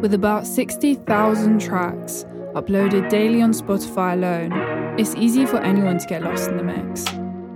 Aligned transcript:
With 0.00 0.12
about 0.12 0.46
60,000 0.46 1.58
tracks 1.58 2.26
uploaded 2.54 3.08
daily 3.08 3.40
on 3.40 3.52
Spotify 3.52 4.12
alone, 4.12 4.52
it's 4.98 5.14
easy 5.14 5.46
for 5.46 5.56
anyone 5.56 5.96
to 5.98 6.06
get 6.06 6.22
lost 6.22 6.50
in 6.50 6.58
the 6.58 6.62
mix. 6.62 7.04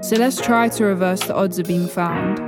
So 0.09 0.17
let's 0.17 0.41
try 0.41 0.71
to 0.71 0.85
reverse 0.85 1.21
the 1.21 1.35
odds 1.35 1.59
of 1.59 1.67
being 1.67 1.87
found. 1.87 2.41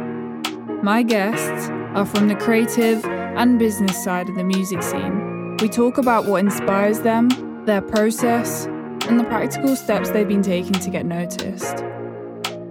My 0.82 1.02
guests 1.02 1.68
are 1.94 2.06
from 2.06 2.28
the 2.28 2.36
creative 2.36 3.04
and 3.04 3.58
business 3.58 4.02
side 4.02 4.30
of 4.30 4.36
the 4.36 4.44
music 4.44 4.82
scene. 4.82 5.56
We 5.58 5.68
talk 5.68 5.98
about 5.98 6.24
what 6.24 6.38
inspires 6.38 7.00
them, 7.00 7.28
their 7.66 7.82
process, 7.82 8.64
and 9.08 9.20
the 9.20 9.24
practical 9.24 9.76
steps 9.76 10.08
they've 10.10 10.26
been 10.26 10.42
taking 10.42 10.72
to 10.72 10.90
get 10.90 11.04
noticed. 11.04 11.84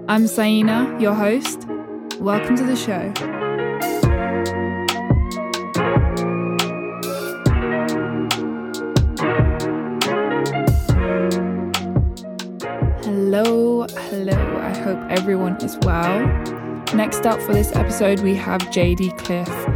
I'm 0.08 0.24
Saïna, 0.24 1.00
your 1.00 1.14
host. 1.14 1.68
Welcome 2.20 2.56
to 2.58 2.64
the 2.64 2.76
show. 2.76 3.41
Hope 14.84 15.00
everyone 15.12 15.58
is 15.58 15.78
well. 15.84 16.20
Next 16.96 17.28
up 17.28 17.40
for 17.44 17.54
this 17.54 17.72
episode, 17.76 18.22
we 18.22 18.34
have 18.34 18.62
JD 18.62 19.16
Cliffe, 19.20 19.68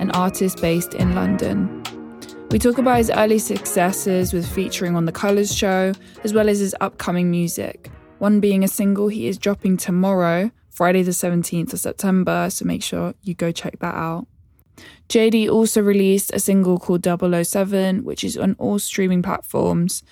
an 0.00 0.10
artist 0.12 0.62
based 0.62 0.94
in 0.94 1.14
London. 1.14 1.82
We 2.50 2.58
talk 2.58 2.78
about 2.78 2.96
his 2.96 3.10
early 3.10 3.38
successes 3.38 4.32
with 4.32 4.50
featuring 4.50 4.96
on 4.96 5.04
The 5.04 5.12
Colours 5.12 5.54
Show, 5.54 5.92
as 6.22 6.32
well 6.32 6.48
as 6.48 6.60
his 6.60 6.74
upcoming 6.80 7.30
music. 7.30 7.90
One 8.20 8.40
being 8.40 8.64
a 8.64 8.68
single 8.68 9.08
he 9.08 9.26
is 9.28 9.36
dropping 9.36 9.76
tomorrow, 9.76 10.50
Friday 10.70 11.02
the 11.02 11.10
17th 11.10 11.74
of 11.74 11.80
September, 11.80 12.48
so 12.48 12.64
make 12.64 12.82
sure 12.82 13.12
you 13.22 13.34
go 13.34 13.52
check 13.52 13.78
that 13.80 13.94
out. 13.94 14.26
JD 15.10 15.50
also 15.50 15.82
released 15.82 16.32
a 16.32 16.40
single 16.40 16.78
called 16.78 17.04
007, 17.04 18.02
which 18.02 18.24
is 18.24 18.38
on 18.38 18.56
all 18.58 18.78
streaming 18.78 19.20
platforms, 19.20 20.02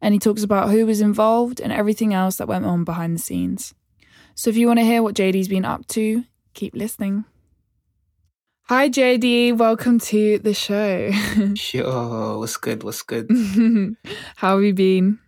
and 0.00 0.14
he 0.14 0.18
talks 0.18 0.42
about 0.42 0.70
who 0.70 0.86
was 0.86 1.00
involved 1.00 1.60
and 1.60 1.72
everything 1.72 2.14
else 2.14 2.36
that 2.36 2.48
went 2.48 2.64
on 2.64 2.84
behind 2.84 3.14
the 3.14 3.22
scenes. 3.22 3.74
So 4.34 4.50
if 4.50 4.56
you 4.56 4.66
want 4.66 4.78
to 4.78 4.84
hear 4.84 5.02
what 5.02 5.14
JD's 5.14 5.48
been 5.48 5.64
up 5.64 5.86
to, 5.88 6.24
keep 6.54 6.74
listening. 6.74 7.24
Hi 8.64 8.90
JD, 8.90 9.56
welcome 9.56 9.98
to 10.00 10.38
the 10.38 10.54
show. 10.54 11.10
Sure, 11.54 12.38
what's 12.38 12.56
good? 12.58 12.82
What's 12.82 13.02
good? 13.02 13.28
How 14.36 14.56
have 14.56 14.62
you 14.62 14.74
been? 14.74 15.18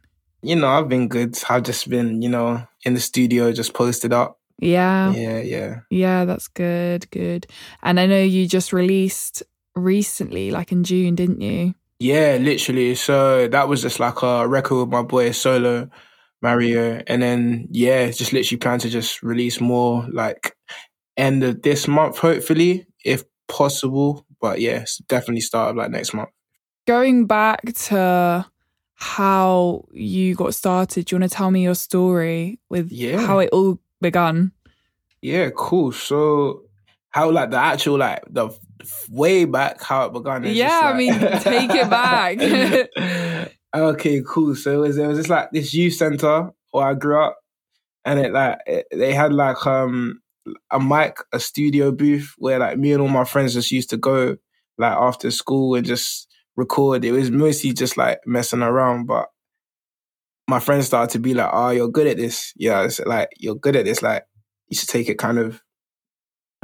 You 0.43 0.57
know, 0.57 0.69
I've 0.69 0.89
been 0.89 1.09
good. 1.09 1.39
I've 1.49 1.63
just 1.63 1.89
been, 1.89 2.23
you 2.23 2.29
know, 2.29 2.67
in 2.85 2.95
the 2.95 3.01
studio, 3.01 3.53
just 3.53 3.75
posted 3.75 4.13
up. 4.13 4.39
Yeah. 4.59 5.13
Yeah, 5.13 5.41
yeah. 5.41 5.81
Yeah, 5.91 6.25
that's 6.27 6.49
good, 6.49 7.11
good. 7.11 7.47
And 7.83 7.99
I 7.99 8.07
know 8.07 8.23
you 8.23 8.47
just 8.47 8.73
released 8.73 9.43
recently, 9.75 10.51
like 10.51 10.71
in 10.71 10.85
June, 10.85 11.15
didn't 11.15 11.41
you? 11.41 11.75
Yeah, 12.01 12.39
literally. 12.41 12.95
So 12.95 13.47
that 13.49 13.69
was 13.69 13.83
just 13.83 14.01
like 14.01 14.23
a 14.23 14.49
record 14.49 14.81
with 14.81 14.89
my 14.89 15.03
boy 15.03 15.33
Solo 15.33 15.89
Mario. 16.43 17.03
And 17.07 17.23
then, 17.23 17.69
yeah, 17.71 18.11
just 18.11 18.33
literally 18.33 18.59
plan 18.59 18.79
to 18.81 18.89
just 18.89 19.23
release 19.23 19.61
more 19.61 20.07
like 20.11 20.57
end 21.19 21.45
of 21.45 21.61
this 21.63 21.87
month, 21.87 22.17
hopefully, 22.19 22.87
if 23.05 23.23
possible. 23.49 24.25
But 24.41 24.61
yeah, 24.61 24.87
definitely 25.09 25.43
start 25.43 25.71
of 25.71 25.77
like 25.77 25.91
next 25.91 26.15
month. 26.15 26.31
Going 26.87 27.27
back 27.27 27.61
to 27.75 28.47
how 28.95 29.85
you 29.93 30.35
got 30.35 30.55
started, 30.55 31.05
do 31.05 31.15
you 31.15 31.21
want 31.21 31.31
to 31.31 31.37
tell 31.37 31.51
me 31.51 31.63
your 31.65 31.75
story 31.75 32.59
with 32.71 32.91
Yeah. 32.91 33.21
how 33.21 33.41
it 33.41 33.51
all 33.53 33.79
begun? 34.01 34.53
Yeah, 35.21 35.51
cool. 35.55 35.93
So 35.93 36.63
how 37.11 37.31
like 37.31 37.51
the 37.51 37.59
actual 37.59 37.99
like 37.99 38.23
the 38.31 38.49
way 39.09 39.45
back 39.45 39.83
how 39.83 40.07
it 40.07 40.13
began? 40.13 40.45
Yeah, 40.45 40.69
just, 40.69 40.85
I 40.85 40.97
mean, 40.97 41.13
take 41.41 41.71
it 41.75 41.91
back. 43.41 43.53
okay, 43.75 44.23
cool. 44.27 44.55
So 44.55 44.73
it 44.73 44.89
was 44.89 44.99
it 44.99 45.07
was 45.07 45.19
just 45.19 45.31
like 45.31 45.51
this 45.53 45.75
youth 45.75 45.95
center 45.95 46.51
where 46.71 46.87
I 46.87 46.95
grew 46.95 47.23
up, 47.23 47.39
and 48.05 48.19
it 48.19 48.33
like 48.33 48.59
it, 48.67 48.87
they 48.93 49.13
had 49.13 49.33
like 49.33 49.67
um 49.67 50.21
a 50.71 50.81
mic, 50.81 51.19
a 51.33 51.41
studio 51.41 51.93
booth 51.93 52.35
where 52.39 52.59
like 52.59 52.79
me 52.79 52.93
and 52.93 53.03
all 53.03 53.09
my 53.09 53.25
friends 53.25 53.55
just 53.55 53.71
used 53.71 53.91
to 53.91 53.97
go 53.97 54.37
like 54.79 54.97
after 54.97 55.31
school 55.31 55.75
and 55.75 55.87
just 55.87 56.29
record. 56.57 57.05
It 57.05 57.13
was 57.13 57.31
mostly 57.31 57.73
just 57.73 57.97
like 57.97 58.21
messing 58.27 58.63
around, 58.63 59.07
but 59.07 59.27
my 60.49 60.61
friends 60.61 60.87
started 60.87 61.13
to 61.13 61.19
be 61.19 61.35
like, 61.35 61.51
"Oh, 61.53 61.71
you're 61.71 61.89
good 61.89 62.07
at 62.07 62.17
this. 62.17 62.53
Yeah, 62.57 62.83
it's 62.83 63.01
like 63.01 63.29
you're 63.39 63.55
good 63.55 63.77
at 63.77 63.85
this. 63.85 64.03
Like 64.03 64.25
you 64.69 64.77
should 64.77 64.89
take 64.89 65.09
it 65.09 65.19
kind 65.19 65.39
of 65.39 65.63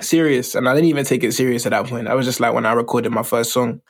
serious." 0.01 0.55
And 0.55 0.69
I 0.69 0.75
didn't 0.75 0.89
even 0.89 1.05
take 1.05 1.25
it 1.25 1.33
serious 1.33 1.67
at 1.67 1.71
that 1.71 1.87
point. 1.87 2.09
I 2.09 2.15
was 2.15 2.27
just 2.27 2.41
like 2.41 2.55
when 2.55 2.67
I 2.67 2.73
recorded 2.73 3.13
my 3.13 3.23
first 3.23 3.53
song. 3.53 3.81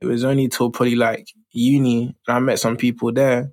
It 0.00 0.06
was 0.06 0.24
only 0.24 0.48
till 0.48 0.70
probably 0.70 0.96
like 0.96 1.28
uni, 1.52 2.16
and 2.26 2.36
I 2.36 2.38
met 2.40 2.58
some 2.58 2.76
people 2.76 3.12
there, 3.12 3.52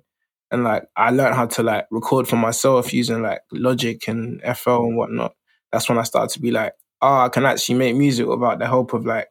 and 0.50 0.64
like 0.64 0.84
I 0.96 1.10
learned 1.10 1.34
how 1.34 1.46
to 1.46 1.62
like 1.62 1.86
record 1.90 2.28
for 2.28 2.36
myself 2.36 2.92
using 2.92 3.22
like 3.22 3.40
Logic 3.52 4.06
and 4.08 4.40
FL 4.42 4.84
and 4.84 4.96
whatnot. 4.96 5.34
That's 5.72 5.88
when 5.88 5.98
I 5.98 6.02
started 6.02 6.32
to 6.34 6.40
be 6.40 6.50
like, 6.50 6.74
oh, 7.00 7.20
I 7.22 7.28
can 7.30 7.46
actually 7.46 7.76
make 7.78 7.96
music 7.96 8.26
without 8.26 8.58
the 8.58 8.66
help 8.66 8.92
of 8.92 9.06
like, 9.06 9.28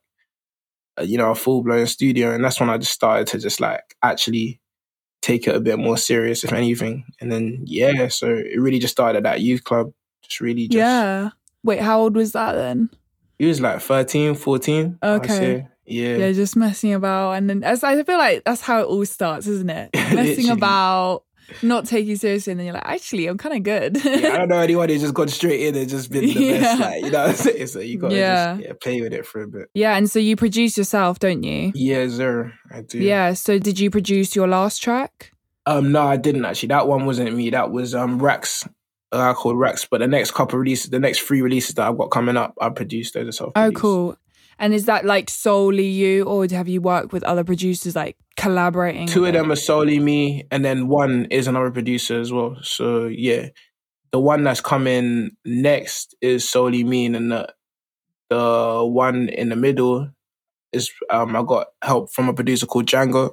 you 1.02 1.18
know, 1.18 1.32
a 1.32 1.36
full 1.36 1.64
blown 1.64 1.86
studio. 1.88 2.32
And 2.34 2.44
that's 2.44 2.60
when 2.60 2.70
I 2.70 2.78
just 2.78 2.92
started 2.92 3.28
to 3.28 3.40
just 3.40 3.62
like 3.62 3.84
actually 4.04 4.60
take 5.22 5.48
it 5.48 5.56
a 5.56 5.60
bit 5.60 5.78
more 5.80 5.98
serious, 5.98 6.44
if 6.44 6.52
anything. 6.52 7.06
And 7.22 7.32
then 7.32 7.64
yeah, 7.66 8.08
so 8.08 8.28
it 8.28 8.60
really 8.60 8.80
just 8.80 8.94
started 8.94 9.18
at 9.18 9.24
that 9.24 9.42
youth 9.42 9.64
club. 9.64 9.92
Just 10.24 10.42
really 10.42 10.68
just 10.68 10.78
yeah. 10.78 11.30
Wait, 11.64 11.80
how 11.80 12.00
old 12.02 12.16
was 12.16 12.32
that 12.34 12.54
then? 12.54 12.90
He 13.40 13.46
was 13.46 13.60
like 13.62 13.82
13, 13.82 14.36
14. 14.36 15.00
Okay. 15.04 15.68
Yeah. 15.86 16.18
Yeah, 16.18 16.32
just 16.32 16.56
messing 16.56 16.94
about, 16.94 17.32
and 17.34 17.50
then 17.50 17.64
as 17.64 17.84
I 17.84 18.02
feel 18.04 18.18
like 18.18 18.44
that's 18.46 18.62
how 18.62 18.80
it 18.82 18.86
all 18.86 19.06
starts, 19.06 19.48
isn't 19.48 19.70
it? 19.70 19.90
Messing 20.14 20.50
about, 20.50 21.24
not 21.62 21.86
taking 21.86 22.16
seriously, 22.16 22.52
and 22.52 22.60
then 22.60 22.66
you're 22.68 22.76
like, 22.76 22.86
actually, 22.86 23.28
I'm 23.28 23.38
kind 23.38 23.56
of 23.58 23.64
good. 23.64 23.98
Yeah, 24.06 24.30
I 24.34 24.38
don't 24.38 24.50
know 24.50 24.60
anyone 24.62 24.88
who's 24.90 25.02
just 25.02 25.14
gone 25.16 25.28
straight 25.28 25.62
in 25.62 25.76
and 25.76 25.90
just 25.90 26.10
been 26.12 26.22
the 26.28 26.32
Yeah. 26.34 26.60
best. 26.62 26.80
Like, 26.82 27.04
you 27.04 27.12
know 27.12 27.20
what 27.22 27.30
I'm 27.32 27.36
saying? 27.36 27.68
So 27.68 27.80
you 27.80 27.98
gotta 27.98 28.16
Yeah. 28.16 28.54
just 28.56 28.68
yeah, 28.68 28.74
play 28.82 29.02
with 29.02 29.12
it 29.14 29.26
for 29.26 29.42
a 29.42 29.48
bit. 29.48 29.70
yeah, 29.74 29.98
and 29.98 30.10
so 30.10 30.20
you 30.20 30.36
produce 30.38 30.78
yourself, 30.78 31.20
don't 31.20 31.44
you? 31.44 31.72
Yeah, 31.76 32.08
sir. 32.10 32.54
I 32.72 32.82
do. 32.82 33.00
Yeah. 33.00 33.34
So 33.34 33.60
did 33.60 33.80
you 33.80 33.90
produce 33.90 34.34
your 34.36 34.48
last 34.48 34.78
track? 34.82 35.32
Um, 35.66 35.92
no, 35.92 36.04
I 36.04 36.16
didn't 36.18 36.46
actually. 36.46 36.70
That 36.70 36.88
one 36.88 37.06
wasn't 37.06 37.36
me. 37.36 37.50
That 37.50 37.72
was 37.72 37.94
um 37.96 38.20
Rex. 38.22 38.66
Uh, 39.12 39.34
called 39.34 39.60
Rex. 39.60 39.86
But 39.90 40.00
the 40.00 40.08
next 40.08 40.32
couple 40.32 40.58
releases, 40.58 40.90
the 40.90 41.00
next 41.00 41.20
three 41.20 41.42
releases 41.42 41.76
that 41.76 41.88
I've 41.88 41.98
got 41.98 42.12
coming 42.12 42.38
up, 42.38 42.54
I 42.62 42.70
produced 42.70 43.14
those 43.14 43.38
self. 43.38 43.52
Oh, 43.56 43.72
cool. 43.72 44.18
And 44.58 44.74
is 44.74 44.86
that 44.86 45.06
like 45.06 45.30
solely 45.30 45.88
you, 45.88 46.24
or 46.24 46.48
have 46.52 46.68
you 46.68 46.82
worked 46.82 47.12
with 47.14 47.24
other 47.24 47.44
producers, 47.44 47.96
like 47.96 48.16
collaborating? 48.38 49.08
Two 49.08 49.26
of 49.26 49.34
them 49.34 49.52
are 49.52 49.56
solely 49.56 50.00
me, 50.00 50.46
and 50.52 50.64
then 50.64 50.88
one 50.88 51.26
is 51.32 51.48
another 51.48 51.72
producer 51.72 52.22
as 52.22 52.32
well. 52.32 52.58
So 52.62 53.08
yeah, 53.08 53.50
the 54.12 54.20
one 54.20 54.44
that's 54.44 54.62
coming 54.62 55.32
next 55.44 56.16
is 56.22 56.48
solely 56.48 56.84
me, 56.84 57.08
and 57.08 57.16
then 57.16 57.30
the 57.30 57.54
the 58.30 58.86
one 58.86 59.30
in 59.30 59.50
the 59.50 59.56
middle 59.56 60.10
is 60.72 60.90
um 61.10 61.36
I 61.36 61.44
got 61.44 61.68
help 61.82 62.14
from 62.14 62.30
a 62.30 62.34
producer 62.34 62.66
called 62.66 62.86
Django, 62.86 63.32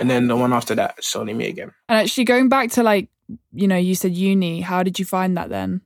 and 0.00 0.10
then 0.10 0.28
the 0.28 0.36
one 0.36 0.52
after 0.52 0.74
that 0.74 0.94
is 0.98 1.06
solely 1.06 1.34
me 1.34 1.48
again. 1.48 1.72
And 1.88 1.98
actually, 1.98 2.24
going 2.24 2.48
back 2.48 2.70
to 2.72 2.82
like, 2.82 3.08
you 3.52 3.68
know, 3.68 3.76
you 3.76 3.94
said 3.94 4.12
uni. 4.12 4.60
How 4.60 4.82
did 4.82 4.98
you 4.98 5.04
find 5.04 5.36
that 5.36 5.48
then? 5.48 5.82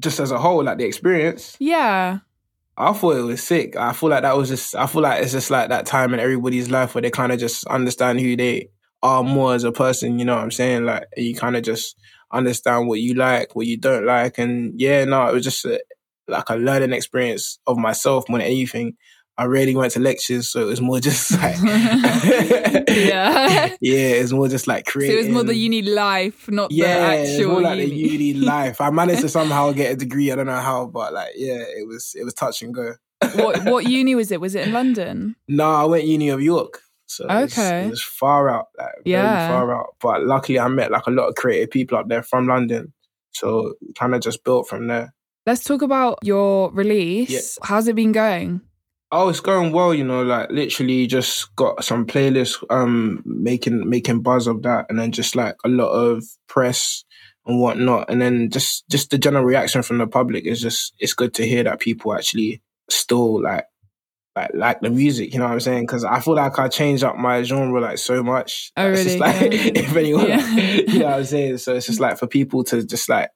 Just 0.00 0.20
as 0.20 0.30
a 0.30 0.38
whole, 0.38 0.62
like 0.64 0.78
the 0.78 0.84
experience, 0.84 1.56
Yeah. 1.58 2.18
I 2.78 2.92
thought 2.92 3.16
it 3.16 3.22
was 3.22 3.42
sick. 3.42 3.74
I 3.74 3.94
feel 3.94 4.10
like 4.10 4.22
that 4.22 4.36
was 4.36 4.50
just. 4.50 4.74
I 4.74 4.86
feel 4.86 5.00
like 5.00 5.22
it's 5.22 5.32
just 5.32 5.50
like 5.50 5.70
that 5.70 5.86
time 5.86 6.12
in 6.12 6.20
everybody's 6.20 6.70
life 6.70 6.94
where 6.94 7.02
they 7.02 7.10
kind 7.10 7.32
of 7.32 7.38
just 7.38 7.66
understand 7.66 8.20
who 8.20 8.36
they 8.36 8.68
are 9.02 9.22
mm. 9.22 9.28
more 9.32 9.54
as 9.54 9.64
a 9.64 9.72
person. 9.72 10.18
You 10.18 10.26
know 10.26 10.34
what 10.34 10.42
I'm 10.42 10.50
saying? 10.50 10.84
Like 10.84 11.06
you 11.16 11.34
kind 11.34 11.56
of 11.56 11.62
just 11.62 11.96
understand 12.30 12.86
what 12.86 13.00
you 13.00 13.14
like, 13.14 13.56
what 13.56 13.66
you 13.66 13.78
don't 13.78 14.04
like, 14.04 14.36
and 14.36 14.78
yeah, 14.78 15.04
no, 15.06 15.26
it 15.26 15.32
was 15.32 15.44
just 15.44 15.64
a, 15.64 15.80
like 16.28 16.50
a 16.50 16.56
learning 16.56 16.92
experience 16.92 17.58
of 17.66 17.78
myself 17.78 18.28
more 18.28 18.38
than 18.40 18.46
anything. 18.48 18.96
I 19.38 19.44
rarely 19.44 19.76
went 19.76 19.92
to 19.92 20.00
lectures, 20.00 20.48
so 20.48 20.60
it 20.60 20.64
was 20.64 20.80
more 20.80 20.98
just 21.00 21.30
like 21.32 21.56
Yeah. 22.88 23.74
yeah, 23.80 24.08
it's 24.20 24.32
more 24.32 24.48
just 24.48 24.66
like 24.66 24.86
creative. 24.86 25.14
So 25.14 25.18
it 25.18 25.24
was 25.26 25.34
more 25.34 25.42
the 25.44 25.54
uni 25.54 25.82
life, 25.82 26.48
not 26.50 26.70
yeah, 26.72 27.16
the 27.24 27.30
actual 27.32 27.52
more 27.52 27.60
like 27.62 27.78
uni. 27.78 27.90
the 27.90 27.96
uni 27.96 28.34
life. 28.46 28.80
I 28.80 28.90
managed 28.90 29.20
to 29.22 29.28
somehow 29.28 29.72
get 29.72 29.92
a 29.92 29.96
degree. 29.96 30.32
I 30.32 30.36
don't 30.36 30.46
know 30.46 30.56
how, 30.60 30.86
but 30.86 31.12
like 31.12 31.32
yeah, 31.36 31.58
it 31.58 31.86
was 31.86 32.14
it 32.18 32.24
was 32.24 32.34
touch 32.34 32.62
and 32.62 32.74
go. 32.74 32.94
what 33.34 33.64
what 33.64 33.86
uni 33.86 34.14
was 34.14 34.30
it? 34.32 34.40
Was 34.40 34.54
it 34.54 34.66
in 34.68 34.72
London? 34.72 35.36
No, 35.48 35.70
I 35.70 35.84
went 35.84 36.04
Uni 36.04 36.28
of 36.28 36.40
York. 36.42 36.80
So 37.06 37.24
it 37.24 37.28
was- 37.32 37.52
Okay. 37.58 37.86
it 37.86 37.90
was 37.90 38.02
far 38.02 38.48
out, 38.50 38.66
like 38.78 38.88
Yeah. 39.04 39.22
very 39.48 39.48
far 39.58 39.74
out. 39.78 39.86
But 40.00 40.24
luckily, 40.24 40.58
I 40.58 40.68
met 40.68 40.90
like 40.90 41.06
a 41.06 41.10
lot 41.10 41.28
of 41.28 41.34
creative 41.34 41.70
people 41.70 41.96
up 41.98 42.08
there 42.08 42.22
from 42.22 42.46
London, 42.48 42.92
so 43.32 43.74
kind 43.98 44.14
of 44.14 44.20
just 44.22 44.44
built 44.44 44.68
from 44.68 44.86
there. 44.88 45.14
Let's 45.46 45.62
talk 45.62 45.82
about 45.82 46.18
your 46.24 46.72
release. 46.72 47.30
Yeah. 47.30 47.40
How's 47.62 47.86
it 47.86 47.94
been 47.94 48.12
going? 48.12 48.60
Oh, 49.12 49.28
it's 49.28 49.40
going 49.40 49.72
well, 49.72 49.94
you 49.94 50.04
know. 50.04 50.22
Like 50.24 50.50
literally, 50.50 51.06
just 51.06 51.54
got 51.54 51.84
some 51.84 52.06
playlists, 52.06 52.62
um, 52.70 53.22
making 53.24 53.88
making 53.88 54.22
buzz 54.22 54.46
of 54.46 54.62
that, 54.62 54.86
and 54.88 54.98
then 54.98 55.12
just 55.12 55.36
like 55.36 55.54
a 55.64 55.68
lot 55.68 55.90
of 55.90 56.24
press 56.48 57.04
and 57.46 57.60
whatnot, 57.60 58.10
and 58.10 58.20
then 58.20 58.50
just 58.50 58.88
just 58.90 59.10
the 59.10 59.18
general 59.18 59.44
reaction 59.44 59.82
from 59.82 59.98
the 59.98 60.06
public 60.06 60.44
is 60.44 60.60
just 60.60 60.92
it's 60.98 61.14
good 61.14 61.34
to 61.34 61.46
hear 61.46 61.62
that 61.64 61.78
people 61.78 62.12
actually 62.14 62.62
still 62.90 63.40
like 63.42 63.64
like 64.34 64.50
like 64.54 64.80
the 64.80 64.90
music. 64.90 65.32
You 65.32 65.38
know 65.38 65.46
what 65.46 65.52
I'm 65.52 65.60
saying? 65.60 65.84
Because 65.84 66.04
I 66.04 66.18
feel 66.18 66.34
like 66.34 66.58
I 66.58 66.68
changed 66.68 67.04
up 67.04 67.16
my 67.16 67.42
genre 67.44 67.80
like 67.80 67.98
so 67.98 68.24
much. 68.24 68.72
Oh, 68.76 68.90
It's 68.90 69.04
just 69.04 69.20
really? 69.20 69.32
like 69.40 69.52
Yeah. 69.52 69.72
if 69.82 69.96
anyone, 69.96 70.26
Yeah. 70.28 70.50
you 70.56 70.98
know 70.98 71.06
what 71.06 71.14
I'm 71.14 71.24
saying. 71.24 71.58
So 71.58 71.74
it's 71.76 71.86
just 71.86 72.00
like 72.00 72.18
for 72.18 72.26
people 72.26 72.64
to 72.64 72.84
just 72.84 73.08
like 73.08 73.30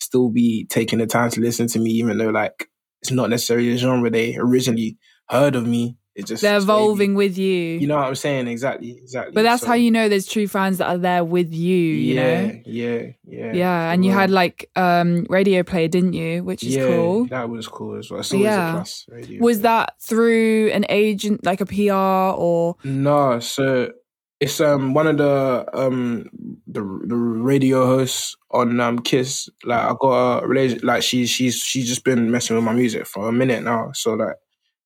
still 0.00 0.28
be 0.28 0.66
taking 0.68 0.98
the 0.98 1.06
time 1.06 1.30
to 1.30 1.40
listen 1.40 1.66
to 1.68 1.78
me, 1.78 1.90
even 1.92 2.18
though 2.18 2.28
like 2.30 2.68
it's 3.00 3.10
not 3.10 3.30
necessarily 3.30 3.70
the 3.70 3.78
genre 3.78 4.10
they 4.10 4.36
originally 4.36 4.96
heard 5.28 5.54
of 5.56 5.66
me. 5.66 5.96
It 6.14 6.26
just 6.26 6.42
They're 6.42 6.58
evolving 6.58 7.16
with 7.16 7.36
you. 7.38 7.78
You 7.80 7.88
know 7.88 7.96
what 7.96 8.06
I'm 8.06 8.14
saying? 8.14 8.46
Exactly, 8.46 8.92
exactly. 8.92 9.32
but 9.34 9.42
that's 9.42 9.62
So, 9.62 9.66
how 9.68 9.74
you 9.74 9.90
know 9.90 10.08
there's 10.08 10.26
true 10.28 10.46
fans 10.46 10.78
that 10.78 10.86
are 10.88 10.96
there 10.98 11.24
with 11.24 11.52
you, 11.52 11.76
you 11.76 12.14
yeah, 12.14 12.46
know? 12.46 12.60
yeah, 12.66 13.02
yeah, 13.26 13.52
Yeah. 13.52 13.90
And 13.90 14.04
you 14.04 14.12
had 14.12 14.30
like 14.30 14.70
um 14.76 15.26
radio 15.28 15.64
play, 15.64 15.88
didn't 15.88 16.12
you? 16.12 16.44
Which 16.44 16.62
is 16.62 16.76
yeah, 16.76 16.86
cool. 16.86 17.24
That 17.26 17.48
was 17.50 17.66
cool 17.66 17.98
as 17.98 18.12
well. 18.12 18.20
It's 18.20 18.32
always 18.32 18.44
Yeah. 18.46 18.68
a 18.68 18.72
plus. 18.74 19.06
Radio 19.08 19.42
Was 19.42 19.56
play. 19.56 19.62
that 19.62 19.94
through 20.00 20.70
an 20.72 20.86
agent, 20.88 21.44
like 21.44 21.60
a 21.60 21.66
PR 21.66 22.38
or 22.40 22.76
No, 22.84 23.40
so 23.40 23.90
it's 24.38 24.60
um 24.60 24.94
one 24.94 25.08
of 25.08 25.16
the 25.18 25.66
um 25.72 26.26
the 26.68 26.80
the 27.08 27.16
radio 27.16 27.86
hosts 27.86 28.36
on 28.52 28.78
um 28.78 29.00
Kiss. 29.00 29.48
Like 29.64 29.80
I 29.80 29.92
got 30.00 30.44
a 30.44 30.46
relation 30.46 30.78
like 30.84 31.02
she's 31.02 31.28
she's 31.28 31.58
she's 31.58 31.88
just 31.88 32.04
been 32.04 32.30
messing 32.30 32.54
with 32.54 32.64
my 32.64 32.72
music 32.72 33.04
for 33.06 33.28
a 33.28 33.32
minute 33.32 33.64
now. 33.64 33.90
So 33.94 34.14
like 34.14 34.36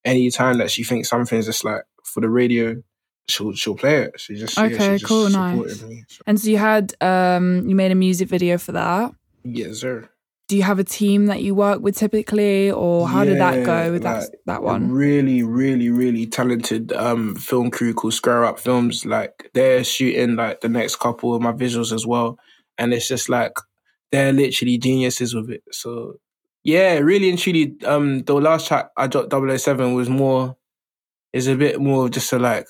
any 0.04 0.30
time 0.30 0.58
that 0.58 0.70
she 0.70 0.84
thinks 0.84 1.08
something's 1.08 1.46
just 1.46 1.64
like 1.64 1.82
for 2.04 2.20
the 2.20 2.28
radio, 2.30 2.76
she'll 3.28 3.52
she'll 3.54 3.74
play 3.76 4.02
it. 4.02 4.18
She 4.20 4.36
just 4.36 4.56
yeah, 4.56 4.64
Okay, 4.64 4.76
she 4.78 4.90
just 4.98 5.04
cool, 5.04 5.28
supported 5.28 5.68
nice. 5.68 5.82
Me. 5.82 6.04
So, 6.08 6.22
and 6.26 6.40
so 6.40 6.48
you 6.50 6.58
had 6.58 6.94
um 7.02 7.68
you 7.68 7.74
made 7.74 7.92
a 7.92 7.94
music 7.96 8.28
video 8.28 8.58
for 8.58 8.72
that. 8.72 9.12
yes, 9.44 9.78
sir. 9.78 10.08
Do 10.48 10.56
you 10.56 10.62
have 10.62 10.78
a 10.78 10.84
team 10.84 11.26
that 11.26 11.42
you 11.42 11.54
work 11.54 11.82
with 11.82 11.94
typically 11.94 12.70
or 12.70 13.06
how 13.06 13.22
did 13.22 13.38
that 13.38 13.66
go 13.66 13.92
with 13.92 14.02
that 14.04 14.20
like, 14.20 14.28
that 14.46 14.60
a 14.60 14.62
one? 14.62 14.90
really, 14.90 15.42
really, 15.42 15.90
really 15.90 16.24
talented 16.26 16.90
um 16.94 17.34
film 17.34 17.70
crew 17.70 17.92
called 17.92 18.14
Square 18.14 18.46
Up 18.46 18.58
Films. 18.58 19.04
Like 19.04 19.50
they're 19.52 19.84
shooting 19.84 20.36
like 20.36 20.62
the 20.62 20.70
next 20.70 20.96
couple 21.00 21.34
of 21.34 21.42
my 21.42 21.52
visuals 21.52 21.92
as 21.92 22.06
well. 22.06 22.38
And 22.78 22.94
it's 22.94 23.08
just 23.08 23.28
like 23.28 23.52
they're 24.10 24.32
literally 24.32 24.78
geniuses 24.78 25.34
with 25.34 25.50
it. 25.50 25.62
So 25.70 26.14
yeah, 26.68 26.98
really 26.98 27.30
and 27.30 27.38
truly, 27.38 27.74
um 27.86 28.24
the 28.24 28.34
last 28.34 28.68
track 28.68 28.90
I 28.94 29.06
dropped 29.06 29.32
007 29.32 29.94
was 29.94 30.10
more 30.10 30.54
is 31.32 31.46
a 31.46 31.56
bit 31.56 31.80
more 31.80 32.04
of 32.04 32.10
just 32.10 32.30
a 32.34 32.38
like 32.38 32.66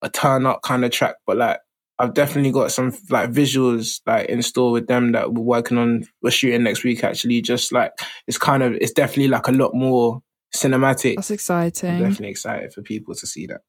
a 0.00 0.08
turn 0.08 0.46
up 0.46 0.62
kind 0.62 0.86
of 0.86 0.90
track, 0.90 1.16
but 1.26 1.36
like 1.36 1.58
I've 1.98 2.14
definitely 2.14 2.50
got 2.50 2.72
some 2.72 2.96
like 3.10 3.30
visuals 3.30 4.00
like 4.06 4.30
in 4.30 4.40
store 4.40 4.72
with 4.72 4.86
them 4.86 5.12
that 5.12 5.34
we're 5.34 5.42
working 5.42 5.76
on. 5.76 6.04
We're 6.22 6.30
shooting 6.30 6.62
next 6.62 6.82
week 6.82 7.04
actually. 7.04 7.42
Just 7.42 7.72
like 7.72 7.92
it's 8.26 8.38
kind 8.38 8.62
of 8.62 8.72
it's 8.72 8.92
definitely 8.92 9.28
like 9.28 9.48
a 9.48 9.52
lot 9.52 9.74
more 9.74 10.22
cinematic. 10.56 11.16
That's 11.16 11.30
I'm 11.30 11.34
exciting. 11.34 11.98
definitely 11.98 12.30
excited 12.30 12.72
for 12.72 12.80
people 12.80 13.14
to 13.16 13.26
see 13.26 13.46
that. 13.48 13.60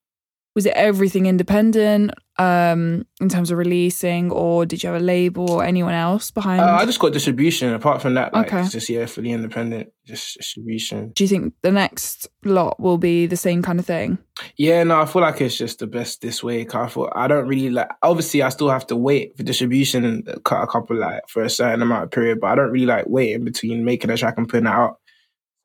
Was 0.56 0.66
it 0.66 0.74
everything 0.76 1.26
independent 1.26 2.12
um 2.38 3.06
in 3.22 3.30
terms 3.30 3.50
of 3.50 3.58
releasing 3.58 4.30
or 4.30 4.66
did 4.66 4.84
you 4.84 4.90
have 4.90 5.02
a 5.02 5.04
label 5.04 5.50
or 5.52 5.64
anyone 5.64 5.94
else 5.94 6.32
behind? 6.32 6.62
Uh, 6.62 6.76
I 6.76 6.86
just 6.86 7.00
got 7.00 7.14
distribution. 7.14 7.74
Apart 7.74 8.02
from 8.02 8.14
that, 8.16 8.34
like 8.34 8.48
Okay. 8.48 8.62
it's 8.62 8.72
just 8.72 8.90
yeah, 8.90 9.06
fully 9.06 9.32
independent, 9.32 9.90
just 10.06 10.36
distribution. 10.38 11.12
Do 11.16 11.24
you 11.24 11.28
think 11.30 11.54
the 11.62 11.72
next 11.72 12.28
lot 12.44 12.80
will 12.80 12.98
be 12.98 13.26
the 13.26 13.38
same 13.38 13.62
kind 13.62 13.80
of 13.80 13.86
thing? 13.86 14.18
Yeah, 14.58 14.84
no, 14.84 15.00
I 15.02 15.06
feel 15.06 15.22
like 15.22 15.40
it's 15.42 15.58
just 15.58 15.80
the 15.80 15.88
best 15.88 16.22
this 16.22 16.44
way. 16.44 16.64
'cause 16.66 16.86
I 16.86 16.88
feel 16.94 17.10
I 17.16 17.28
don't 17.28 17.48
really 17.48 17.70
like. 17.70 17.90
Obviously, 18.02 18.42
I 18.42 18.50
still 18.50 18.70
have 18.70 18.88
to 18.88 18.96
wait 18.98 19.36
for 19.38 19.44
distribution 19.44 20.04
and 20.06 20.28
cut 20.44 20.62
a 20.64 20.68
couple 20.68 20.98
like 20.98 21.22
for 21.30 21.44
a 21.44 21.50
certain 21.50 21.82
amount 21.82 22.04
of 22.06 22.12
period, 22.12 22.40
but 22.42 22.48
I 22.48 22.56
don't 22.56 22.72
really 22.72 22.86
like 22.86 23.06
waiting 23.08 23.44
between 23.46 23.84
making 23.86 24.10
a 24.10 24.18
track 24.18 24.36
and 24.38 24.48
putting 24.48 24.68
it 24.68 24.72
out. 24.74 24.98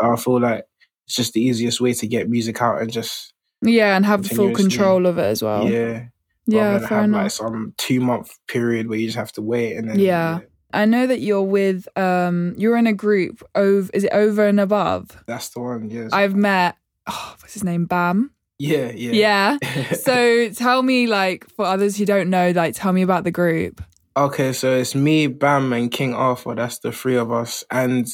I 0.01 0.17
feel 0.17 0.41
like 0.41 0.65
it's 1.07 1.17
just 1.17 1.33
the 1.33 1.43
easiest 1.43 1.81
way 1.81 1.93
to 1.95 2.07
get 2.07 2.29
music 2.31 2.61
out 2.63 2.81
and 2.81 2.93
just 2.93 3.33
Yeah, 3.63 3.97
and 3.97 4.07
have 4.07 4.27
full 4.27 4.53
control 4.55 5.07
of 5.07 5.19
it 5.19 5.25
as 5.25 5.43
well. 5.43 5.69
yeah, 5.69 6.07
yeah, 6.47 6.79
than 6.79 6.89
fair 6.89 6.99
have 6.99 7.05
enough. 7.05 7.23
like 7.25 7.31
some 7.31 7.75
two 7.77 8.01
month 8.01 8.31
period 8.49 8.89
where 8.89 8.99
you 8.99 9.07
just 9.07 9.19
have 9.19 9.33
to 9.33 9.43
wait 9.43 9.77
and 9.77 9.89
then 9.91 9.99
Yeah. 9.99 10.41
I 10.73 10.85
know 10.85 11.07
that 11.07 11.21
you're 11.21 11.43
with 11.43 11.89
um 11.99 12.55
you're 12.57 12.77
in 12.77 12.87
a 12.87 12.93
group 12.93 13.43
over 13.55 13.91
is 13.93 14.05
it 14.05 14.13
over 14.13 14.47
and 14.47 14.61
above? 14.61 15.11
that's 15.27 15.49
the 15.51 15.61
one. 15.61 15.91
Yes, 15.91 16.13
I've 16.13 16.35
met 16.37 16.77
oh, 17.09 17.35
what's 17.41 17.55
his 17.55 17.65
name? 17.65 17.87
Bam. 17.87 18.31
yeah, 18.59 18.91
yeah, 18.93 19.59
Yeah. 19.59 19.93
so 19.95 20.49
tell 20.51 20.83
me 20.83 21.07
like 21.09 21.45
for 21.57 21.65
others 21.65 21.97
who 21.97 22.05
don't 22.07 22.31
know, 22.31 22.53
like 22.53 22.75
tell 22.75 22.93
me 22.93 23.03
about 23.03 23.25
the 23.25 23.31
group. 23.33 23.83
Okay, 24.17 24.53
so 24.53 24.73
it's 24.77 24.95
me, 24.95 25.29
Bam, 25.29 25.73
and 25.73 25.91
King 25.91 26.15
Arthur. 26.15 26.55
That's 26.55 26.79
the 26.81 26.93
three 26.93 27.17
of 27.17 27.31
us. 27.33 27.65
And 27.71 28.07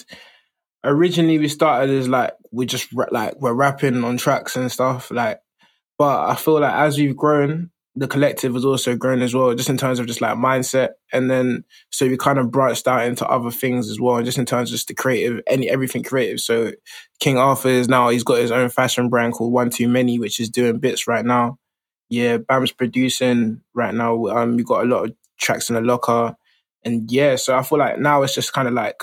originally 0.86 1.38
we 1.38 1.48
started 1.48 1.90
as 1.90 2.08
like 2.08 2.32
we 2.52 2.64
just 2.66 2.88
like 3.10 3.40
we're 3.40 3.52
rapping 3.52 4.04
on 4.04 4.16
tracks 4.16 4.56
and 4.56 4.70
stuff. 4.70 5.10
Like, 5.10 5.40
but 5.98 6.30
I 6.30 6.34
feel 6.36 6.60
like 6.60 6.74
as 6.74 6.96
we've 6.96 7.16
grown, 7.16 7.70
the 7.94 8.06
collective 8.06 8.54
has 8.54 8.64
also 8.64 8.94
grown 8.94 9.22
as 9.22 9.34
well, 9.34 9.54
just 9.54 9.70
in 9.70 9.78
terms 9.78 9.98
of 9.98 10.06
just 10.06 10.20
like 10.20 10.36
mindset. 10.36 10.90
And 11.12 11.30
then 11.30 11.64
so 11.90 12.06
we 12.06 12.16
kind 12.16 12.38
of 12.38 12.50
branched 12.50 12.86
out 12.86 13.06
into 13.06 13.26
other 13.26 13.50
things 13.50 13.90
as 13.90 14.00
well, 14.00 14.22
just 14.22 14.38
in 14.38 14.46
terms 14.46 14.70
of 14.70 14.74
just 14.74 14.88
the 14.88 14.94
creative, 14.94 15.40
any 15.46 15.68
everything 15.68 16.02
creative. 16.02 16.40
So 16.40 16.72
King 17.20 17.38
Arthur 17.38 17.68
is 17.68 17.88
now 17.88 18.10
he's 18.10 18.24
got 18.24 18.38
his 18.38 18.52
own 18.52 18.68
fashion 18.68 19.08
brand 19.08 19.32
called 19.32 19.52
One 19.52 19.70
Too 19.70 19.88
Many, 19.88 20.18
which 20.18 20.38
is 20.40 20.50
doing 20.50 20.78
bits 20.78 21.06
right 21.06 21.24
now. 21.24 21.58
Yeah, 22.08 22.36
Bam's 22.36 22.70
producing 22.70 23.62
right 23.74 23.92
now. 23.94 24.26
Um, 24.26 24.56
we 24.56 24.62
got 24.62 24.84
a 24.84 24.88
lot 24.88 25.06
of 25.06 25.16
tracks 25.40 25.68
in 25.68 25.74
the 25.74 25.80
locker, 25.80 26.36
and 26.84 27.10
yeah, 27.10 27.34
so 27.34 27.56
I 27.56 27.62
feel 27.62 27.78
like 27.78 27.98
now 27.98 28.22
it's 28.22 28.34
just 28.34 28.52
kind 28.52 28.68
of 28.68 28.74
like 28.74 29.02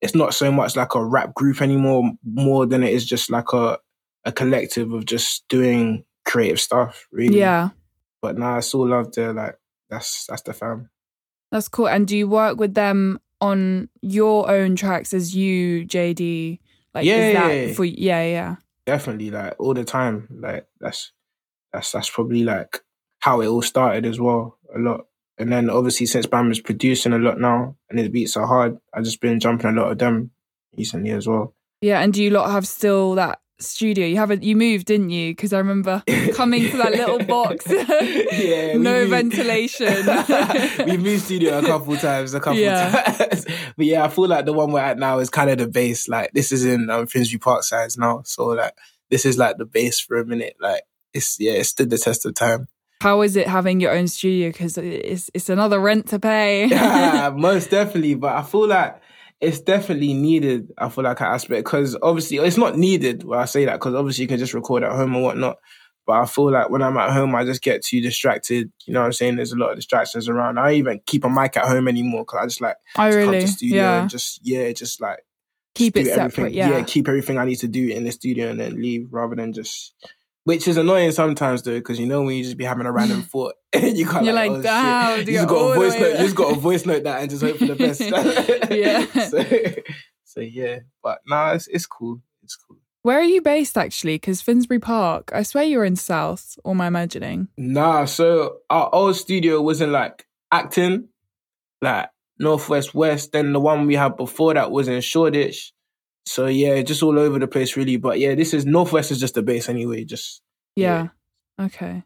it's 0.00 0.14
not 0.14 0.34
so 0.34 0.52
much 0.52 0.76
like 0.76 0.94
a 0.94 1.04
rap 1.04 1.34
group 1.34 1.62
anymore, 1.62 2.12
more 2.24 2.66
than 2.66 2.82
it 2.82 2.92
is 2.92 3.04
just 3.04 3.30
like 3.30 3.52
a 3.52 3.78
a 4.24 4.32
collective 4.32 4.92
of 4.92 5.06
just 5.06 5.46
doing 5.48 6.04
creative 6.24 6.60
stuff. 6.60 7.06
Really, 7.12 7.38
Yeah. 7.38 7.70
But 8.20 8.36
now 8.36 8.58
it's 8.58 8.74
all 8.74 8.88
love 8.88 9.12
there. 9.12 9.32
Like 9.32 9.56
that's 9.88 10.26
that's 10.26 10.42
the 10.42 10.52
fam. 10.52 10.90
That's 11.52 11.68
cool. 11.68 11.88
And 11.88 12.06
do 12.06 12.16
you 12.16 12.28
work 12.28 12.58
with 12.58 12.74
them 12.74 13.20
on 13.40 13.88
your 14.02 14.50
own 14.50 14.74
tracks 14.74 15.14
as 15.14 15.34
you, 15.34 15.86
JD? 15.86 16.58
Like 16.94 17.04
Yeah, 17.04 17.16
is 17.16 17.34
yeah, 17.34 17.48
that 17.48 17.54
yeah. 17.54 17.74
for 17.74 17.84
yeah, 17.84 18.22
yeah. 18.24 18.56
Definitely, 18.84 19.30
like 19.30 19.54
all 19.58 19.74
the 19.74 19.84
time. 19.84 20.28
Like 20.30 20.66
that's 20.80 21.12
that's 21.72 21.92
that's 21.92 22.10
probably 22.10 22.42
like 22.42 22.80
how 23.20 23.40
it 23.40 23.46
all 23.46 23.62
started 23.62 24.06
as 24.06 24.18
well. 24.18 24.58
A 24.74 24.78
lot. 24.78 25.06
And 25.38 25.52
then 25.52 25.68
obviously 25.70 26.06
since 26.06 26.26
Bam 26.26 26.50
is 26.50 26.60
producing 26.60 27.12
a 27.12 27.18
lot 27.18 27.38
now 27.38 27.76
and 27.90 27.98
his 27.98 28.08
beats 28.08 28.36
are 28.36 28.46
hard, 28.46 28.78
I've 28.94 29.04
just 29.04 29.20
been 29.20 29.38
jumping 29.40 29.70
a 29.70 29.80
lot 29.80 29.92
of 29.92 29.98
them 29.98 30.30
recently 30.76 31.10
as 31.10 31.26
well. 31.28 31.54
Yeah, 31.82 32.00
and 32.00 32.12
do 32.12 32.22
you 32.22 32.30
lot 32.30 32.50
have 32.50 32.66
still 32.66 33.14
that 33.16 33.40
studio? 33.58 34.06
You 34.06 34.16
haven't 34.16 34.42
you 34.42 34.56
moved, 34.56 34.86
didn't 34.86 35.10
you? 35.10 35.32
Because 35.32 35.52
I 35.52 35.58
remember 35.58 36.02
coming 36.32 36.70
to 36.70 36.76
that 36.78 36.92
little 36.92 37.18
box. 37.24 37.66
yeah, 37.70 38.72
no 38.78 39.06
ventilation. 39.08 39.86
we 40.86 40.96
moved 40.96 41.22
studio 41.24 41.58
a 41.58 41.62
couple 41.62 41.96
times, 41.98 42.32
a 42.34 42.40
couple 42.40 42.58
Yeah. 42.60 42.90
times. 42.90 43.44
But 43.76 43.86
yeah, 43.86 44.04
I 44.04 44.08
feel 44.08 44.26
like 44.28 44.46
the 44.46 44.52
one 44.54 44.72
we're 44.72 44.80
at 44.80 44.98
now 44.98 45.18
is 45.18 45.28
kind 45.30 45.50
of 45.50 45.58
the 45.58 45.68
base. 45.68 46.08
Like 46.08 46.32
this 46.32 46.50
is 46.50 46.64
in 46.64 46.88
um, 46.88 47.06
Finsbury 47.06 47.38
Park 47.38 47.62
size 47.62 47.98
now, 47.98 48.22
so 48.24 48.46
like 48.46 48.72
this 49.10 49.26
is 49.26 49.36
like 49.36 49.58
the 49.58 49.66
base 49.66 50.00
for 50.00 50.16
a 50.18 50.24
minute. 50.24 50.56
Like 50.60 50.82
it's 51.12 51.38
yeah, 51.38 51.52
it 51.52 51.64
stood 51.64 51.90
the 51.90 51.98
test 51.98 52.24
of 52.24 52.34
time. 52.34 52.68
How 53.06 53.22
is 53.22 53.36
it 53.36 53.46
having 53.46 53.78
your 53.78 53.92
own 53.92 54.08
studio? 54.08 54.48
Because 54.48 54.76
it's 54.76 55.30
it's 55.32 55.48
another 55.48 55.78
rent 55.78 56.08
to 56.08 56.18
pay. 56.18 56.66
yeah, 56.70 57.32
most 57.36 57.70
definitely. 57.70 58.16
But 58.16 58.34
I 58.34 58.42
feel 58.42 58.66
like 58.66 59.00
it's 59.40 59.60
definitely 59.60 60.12
needed. 60.12 60.72
I 60.76 60.88
feel 60.88 61.04
like 61.04 61.20
an 61.20 61.26
aspect 61.26 61.64
because 61.64 61.96
obviously 62.02 62.38
it's 62.38 62.56
not 62.56 62.76
needed. 62.76 63.22
When 63.22 63.38
I 63.38 63.44
say 63.44 63.64
that 63.64 63.74
because 63.74 63.94
obviously 63.94 64.22
you 64.22 64.28
can 64.28 64.38
just 64.38 64.54
record 64.54 64.82
at 64.82 64.90
home 64.90 65.14
and 65.14 65.22
whatnot. 65.22 65.58
But 66.04 66.14
I 66.14 66.26
feel 66.26 66.50
like 66.50 66.68
when 66.68 66.82
I'm 66.82 66.96
at 66.96 67.12
home, 67.12 67.32
I 67.36 67.44
just 67.44 67.62
get 67.62 67.84
too 67.84 68.00
distracted. 68.00 68.72
You 68.86 68.94
know 68.94 69.02
what 69.02 69.06
I'm 69.06 69.12
saying? 69.12 69.36
There's 69.36 69.52
a 69.52 69.56
lot 69.56 69.70
of 69.70 69.76
distractions 69.76 70.28
around. 70.28 70.58
I 70.58 70.64
don't 70.64 70.78
even 70.78 71.00
keep 71.06 71.24
a 71.24 71.30
mic 71.30 71.56
at 71.56 71.66
home 71.66 71.86
anymore 71.86 72.22
because 72.22 72.40
I 72.42 72.46
just 72.46 72.60
like 72.60 72.76
oh, 72.96 73.02
I 73.02 73.10
come 73.10 73.18
really, 73.18 73.40
to 73.42 73.46
studio 73.46 73.82
yeah. 73.82 74.00
and 74.00 74.10
just 74.10 74.40
yeah, 74.42 74.72
just 74.72 75.00
like 75.00 75.20
Keep 75.76 75.94
just 75.94 76.10
it 76.10 76.14
separate, 76.14 76.54
yeah. 76.54 76.82
keep 76.82 77.06
everything 77.06 77.38
I 77.38 77.44
need 77.44 77.60
to 77.60 77.68
do 77.68 77.86
in 77.86 78.02
the 78.02 78.10
studio 78.10 78.48
and 78.48 78.58
then 78.58 78.82
leave 78.82 79.12
rather 79.12 79.36
than 79.36 79.52
just. 79.52 79.94
Which 80.46 80.68
is 80.68 80.76
annoying 80.76 81.10
sometimes 81.10 81.64
though, 81.64 81.74
because 81.74 81.98
you 81.98 82.06
know 82.06 82.22
when 82.22 82.36
you 82.36 82.44
just 82.44 82.56
be 82.56 82.62
having 82.62 82.86
a 82.86 82.92
random 82.92 83.22
thought, 83.32 83.54
and 83.72 83.98
you 83.98 84.06
can't. 84.06 84.24
You're 84.24 84.32
like, 84.32 84.52
like, 84.52 84.60
oh, 84.60 84.62
damn, 84.62 85.18
you 85.18 85.24
just 85.24 85.48
go 85.48 85.54
got 85.54 85.72
a 85.72 85.74
voice 85.74 86.00
note. 86.00 86.12
You 86.12 86.18
just 86.18 86.36
got 86.36 86.56
a 86.56 86.60
voice 86.60 86.86
note 86.86 87.02
that 87.02 87.20
and 87.20 87.30
just 87.30 87.42
hope 87.42 87.56
for 87.58 87.66
the 87.66 87.74
best. 87.74 88.00
Yeah. 88.70 89.06
So, 89.24 89.44
so 90.22 90.40
yeah, 90.40 90.78
but 91.02 91.18
nah, 91.26 91.54
it's 91.54 91.66
it's 91.66 91.84
cool. 91.84 92.22
It's 92.44 92.54
cool. 92.54 92.76
Where 93.02 93.18
are 93.18 93.24
you 93.24 93.42
based 93.42 93.76
actually? 93.76 94.14
Because 94.14 94.40
Finsbury 94.40 94.78
Park. 94.78 95.32
I 95.34 95.42
swear 95.42 95.64
you're 95.64 95.84
in 95.84 95.96
South. 95.96 96.56
Or 96.62 96.74
am 96.74 96.80
I 96.80 96.86
imagining? 96.86 97.48
Nah, 97.56 98.04
so 98.04 98.58
our 98.70 98.88
old 98.92 99.16
studio 99.16 99.60
wasn't 99.60 99.90
like 99.90 100.26
Acton, 100.52 101.08
like 101.82 102.08
Northwest 102.38 102.94
West. 102.94 103.32
Then 103.32 103.52
the 103.52 103.58
one 103.58 103.86
we 103.86 103.96
had 103.96 104.16
before 104.16 104.54
that 104.54 104.70
was 104.70 104.86
in 104.86 105.00
Shoreditch. 105.00 105.72
So 106.26 106.46
yeah, 106.46 106.82
just 106.82 107.02
all 107.02 107.18
over 107.18 107.38
the 107.38 107.46
place 107.46 107.76
really. 107.76 107.96
But 107.96 108.18
yeah, 108.18 108.34
this 108.34 108.52
is 108.52 108.66
Northwest 108.66 109.10
is 109.10 109.20
just 109.20 109.34
the 109.34 109.42
base 109.42 109.68
anyway. 109.68 110.04
Just 110.04 110.42
Yeah. 110.74 111.08
Okay. 111.58 112.02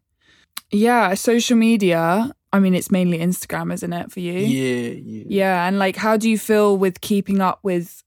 Yeah, 0.71 1.15
social 1.15 1.57
media. 1.57 2.33
I 2.53 2.59
mean, 2.59 2.75
it's 2.75 2.91
mainly 2.91 3.19
Instagram, 3.19 3.73
isn't 3.73 3.93
it, 3.93 4.11
for 4.11 4.21
you? 4.21 4.33
yeah, 4.33 4.91
yeah. 5.05 5.25
Yeah, 5.29 5.67
and 5.67 5.79
like, 5.79 5.97
how 5.97 6.17
do 6.17 6.29
you 6.29 6.39
feel 6.39 6.77
with 6.77 7.01
keeping 7.01 7.41
up 7.41 7.61
with 7.63 8.03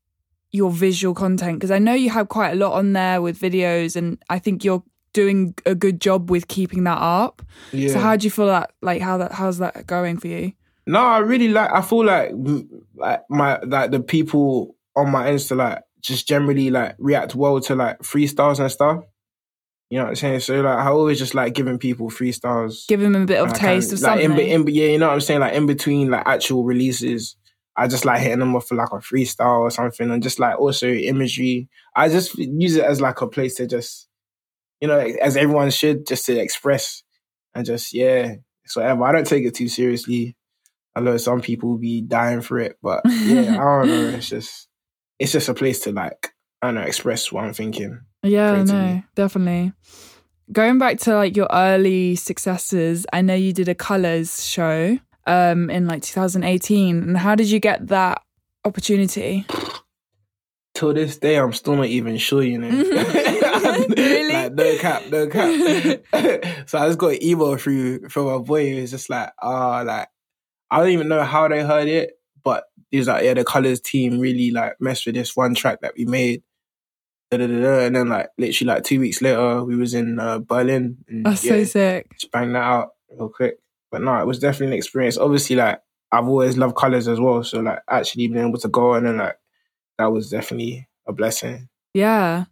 your 0.51 0.70
visual 0.72 1.13
content? 1.13 1.60
Because 1.60 1.72
I 1.72 1.79
know 1.79 1.93
you 1.93 2.10
have 2.10 2.27
quite 2.29 2.51
a 2.51 2.55
lot 2.55 2.74
on 2.74 2.93
there 2.93 3.22
with 3.22 3.39
videos, 3.39 3.96
and 3.96 4.22
I 4.29 4.39
think 4.39 4.63
you're 4.63 4.84
doing 5.13 5.55
a 5.65 5.75
good 5.75 6.01
job 6.01 6.29
with 6.29 6.48
keeping 6.48 6.84
that 6.84 6.98
up. 6.98 7.41
Yeah. 7.72 7.93
So 7.93 8.00
how 8.00 8.17
do 8.17 8.25
you 8.25 8.32
feel 8.32 8.48
that 8.48 8.72
like 8.82 9.01
how 9.01 9.17
that 9.17 9.32
how's 9.32 9.60
that 9.60 9.88
going 9.88 10.17
for 10.17 10.27
you? 10.27 10.53
No, 10.86 11.00
I 11.00 11.20
really 11.20 11.48
like. 11.50 11.72
I 11.72 11.82
feel 11.82 12.03
like 12.03 12.32
like 12.96 13.22
my 13.29 13.60
like 13.62 13.91
the 13.91 14.01
people 14.01 14.75
on 14.96 15.10
my 15.10 15.27
Insta 15.29 15.55
like 15.55 15.82
just 16.03 16.27
generally 16.27 16.69
like 16.69 16.95
react 17.00 17.33
well 17.33 17.60
to 17.62 17.75
like 17.75 18.00
freestyles 18.00 18.60
and 18.60 18.72
stuff. 18.72 19.03
You 19.89 20.00
know 20.00 20.05
what 20.05 20.10
I'm 20.10 20.15
saying? 20.15 20.39
So 20.41 20.62
like 20.62 20.77
I 20.77 20.88
always 20.88 21.19
just 21.19 21.36
like 21.36 21.53
giving 21.53 21.77
people 21.77 22.10
freestyles. 22.10 22.88
Give 22.88 23.00
them 23.00 23.15
a 23.15 23.25
bit 23.25 23.39
of 23.39 23.53
taste 23.53 23.93
of 23.93 24.01
like, 24.01 24.22
something. 24.22 24.48
In, 24.48 24.67
in, 24.67 24.75
yeah, 24.75 24.88
you 24.88 24.98
know 24.98 25.07
what 25.07 25.13
I'm 25.13 25.22
saying? 25.22 25.39
Like 25.39 25.53
in 25.53 25.65
between 25.65 26.10
like 26.10 26.24
actual 26.25 26.63
releases, 26.63 27.36
I 27.77 27.88
just 27.88 28.05
like 28.05 28.22
hitting 28.22 28.39
them 28.39 28.55
off 28.55 28.67
for 28.67 28.75
like 28.75 28.91
a 28.91 28.98
freestyle 28.98 29.62
or 29.62 29.72
something, 29.72 30.10
and 30.10 30.24
just 30.24 30.39
like 30.39 30.60
also 30.60 30.88
imagery. 30.88 31.69
I 31.95 32.10
just 32.10 32.36
use 32.38 32.75
it 32.75 32.86
as 32.86 33.01
like 33.01 33.22
a 33.22 33.27
place 33.27 33.55
to 33.55 33.67
just, 33.67 34.07
you 34.81 34.88
know, 34.88 35.00
as 35.00 35.38
everyone 35.38 35.69
should, 35.69 36.07
just 36.07 36.25
to 36.25 36.39
express 36.39 37.03
and 37.53 37.65
just 37.65 37.93
yeah, 37.93 38.36
it's 38.63 38.75
whatever. 38.75 39.03
I 39.03 39.12
don't 39.12 39.27
take 39.27 39.45
it 39.45 39.55
too 39.55 39.67
seriously. 39.67 40.36
I 40.95 41.01
know 41.01 41.17
some 41.17 41.41
people 41.41 41.77
be 41.77 42.01
dying 42.01 42.41
for 42.41 42.60
it, 42.60 42.77
but 42.81 43.01
yeah, 43.05 43.57
I 43.60 43.63
don't 43.63 43.88
know. 43.88 44.07
It's 44.17 44.29
just, 44.29 44.67
it's 45.20 45.32
just 45.32 45.50
a 45.50 45.53
place 45.53 45.82
to 45.82 45.91
like, 45.91 46.29
I 46.62 46.67
don't 46.67 46.75
know, 46.75 46.82
express 46.82 47.32
what 47.32 47.46
I'm 47.46 47.53
thinking. 47.53 48.01
Yeah, 48.24 48.63
no, 48.63 48.65
creatively. 48.65 49.03
definitely. 49.15 49.74
Going 50.51 50.77
back 50.77 51.00
to 51.00 51.15
like 51.15 51.36
your 51.36 51.48
early 51.51 52.15
successes, 52.15 53.05
I 53.13 53.22
know 53.22 53.34
you 53.34 53.53
did 53.53 53.70
a 53.70 53.75
colors 53.75 54.46
show 54.46 54.98
um 55.25 55.70
in 55.70 55.88
like 55.88 56.03
2018. 56.03 57.01
And 57.01 57.17
how 57.17 57.36
did 57.36 57.50
you 57.50 57.60
get 57.60 57.88
that 57.88 58.22
opportunity? 58.65 59.46
Till 60.74 60.93
this 60.93 61.17
day, 61.17 61.38
I'm 61.38 61.53
still 61.53 61.75
not 61.75 61.86
even 61.86 62.17
sure, 62.17 62.43
you 62.43 62.58
know. 62.58 63.39
Really? 63.74 64.34
like, 64.34 64.53
no 64.53 64.77
cap, 64.77 65.03
no 65.10 65.27
cap. 65.27 66.03
so 66.67 66.77
I 66.77 66.88
just 66.88 67.00
got 67.00 67.13
an 67.13 67.24
email 67.24 67.58
through 67.58 68.08
from 68.10 68.25
my 68.27 68.38
boy. 68.38 68.65
He 68.65 68.82
was 68.82 68.91
just 68.91 69.10
like, 69.10 69.32
ah, 69.41 69.82
like, 69.82 70.08
I 70.70 70.79
don't 70.79 70.89
even 70.89 71.08
know 71.08 71.24
how 71.24 71.48
they 71.48 71.63
heard 71.63 71.88
it, 71.88 72.13
he 72.93 73.00
was 73.00 73.07
like, 73.07 73.23
yeah, 73.23 73.33
the 73.33 73.43
colors 73.43 73.81
team 73.81 74.19
really 74.19 74.51
like 74.51 74.79
messed 74.79 75.07
with 75.07 75.15
this 75.15 75.35
one 75.35 75.55
track 75.55 75.81
that 75.81 75.95
we 75.97 76.05
made. 76.05 76.43
Da, 77.31 77.38
da, 77.38 77.47
da. 77.47 77.79
And 77.79 77.95
then 77.95 78.09
like 78.09 78.29
literally 78.38 78.67
like 78.67 78.83
two 78.83 79.00
weeks 79.00 79.19
later, 79.19 79.63
we 79.63 79.75
was 79.75 79.95
in 79.95 80.19
uh, 80.19 80.38
Berlin. 80.38 80.97
And, 81.07 81.25
That's 81.25 81.43
yeah, 81.43 81.53
so 81.53 81.63
sick. 81.63 82.12
just 82.19 82.31
bang 82.31 82.53
that 82.53 82.62
out 82.62 82.89
real 83.09 83.29
quick. 83.29 83.57
But 83.91 84.03
no, 84.03 84.15
it 84.19 84.27
was 84.27 84.38
definitely 84.38 84.67
an 84.67 84.77
experience. 84.77 85.17
Obviously, 85.17 85.55
like 85.55 85.81
I've 86.12 86.27
always 86.27 86.55
loved 86.55 86.75
colors 86.75 87.07
as 87.07 87.19
well. 87.19 87.43
So 87.43 87.62
like 87.62 87.79
actually 87.89 88.27
being 88.27 88.47
able 88.47 88.59
to 88.59 88.67
go 88.67 88.93
and 88.93 89.07
then 89.07 89.17
like 89.17 89.38
that 89.97 90.12
was 90.12 90.29
definitely 90.29 90.88
a 91.07 91.13
blessing. 91.13 91.69
Yeah. 91.95 92.45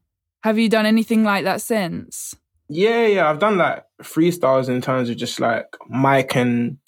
Have 0.44 0.58
you 0.58 0.70
done 0.70 0.88
anything 0.88 1.24
like 1.24 1.44
that 1.44 1.62
since? 1.62 2.36
Yeah, 2.68 3.06
yeah. 3.06 3.30
I've 3.30 3.38
done 3.38 3.60
like 3.60 3.86
freestyles 4.02 4.70
in 4.70 4.82
terms 4.82 5.08
of 5.08 5.18
just 5.18 5.40
like 5.40 5.68
mic 5.88 6.36
and 6.36 6.80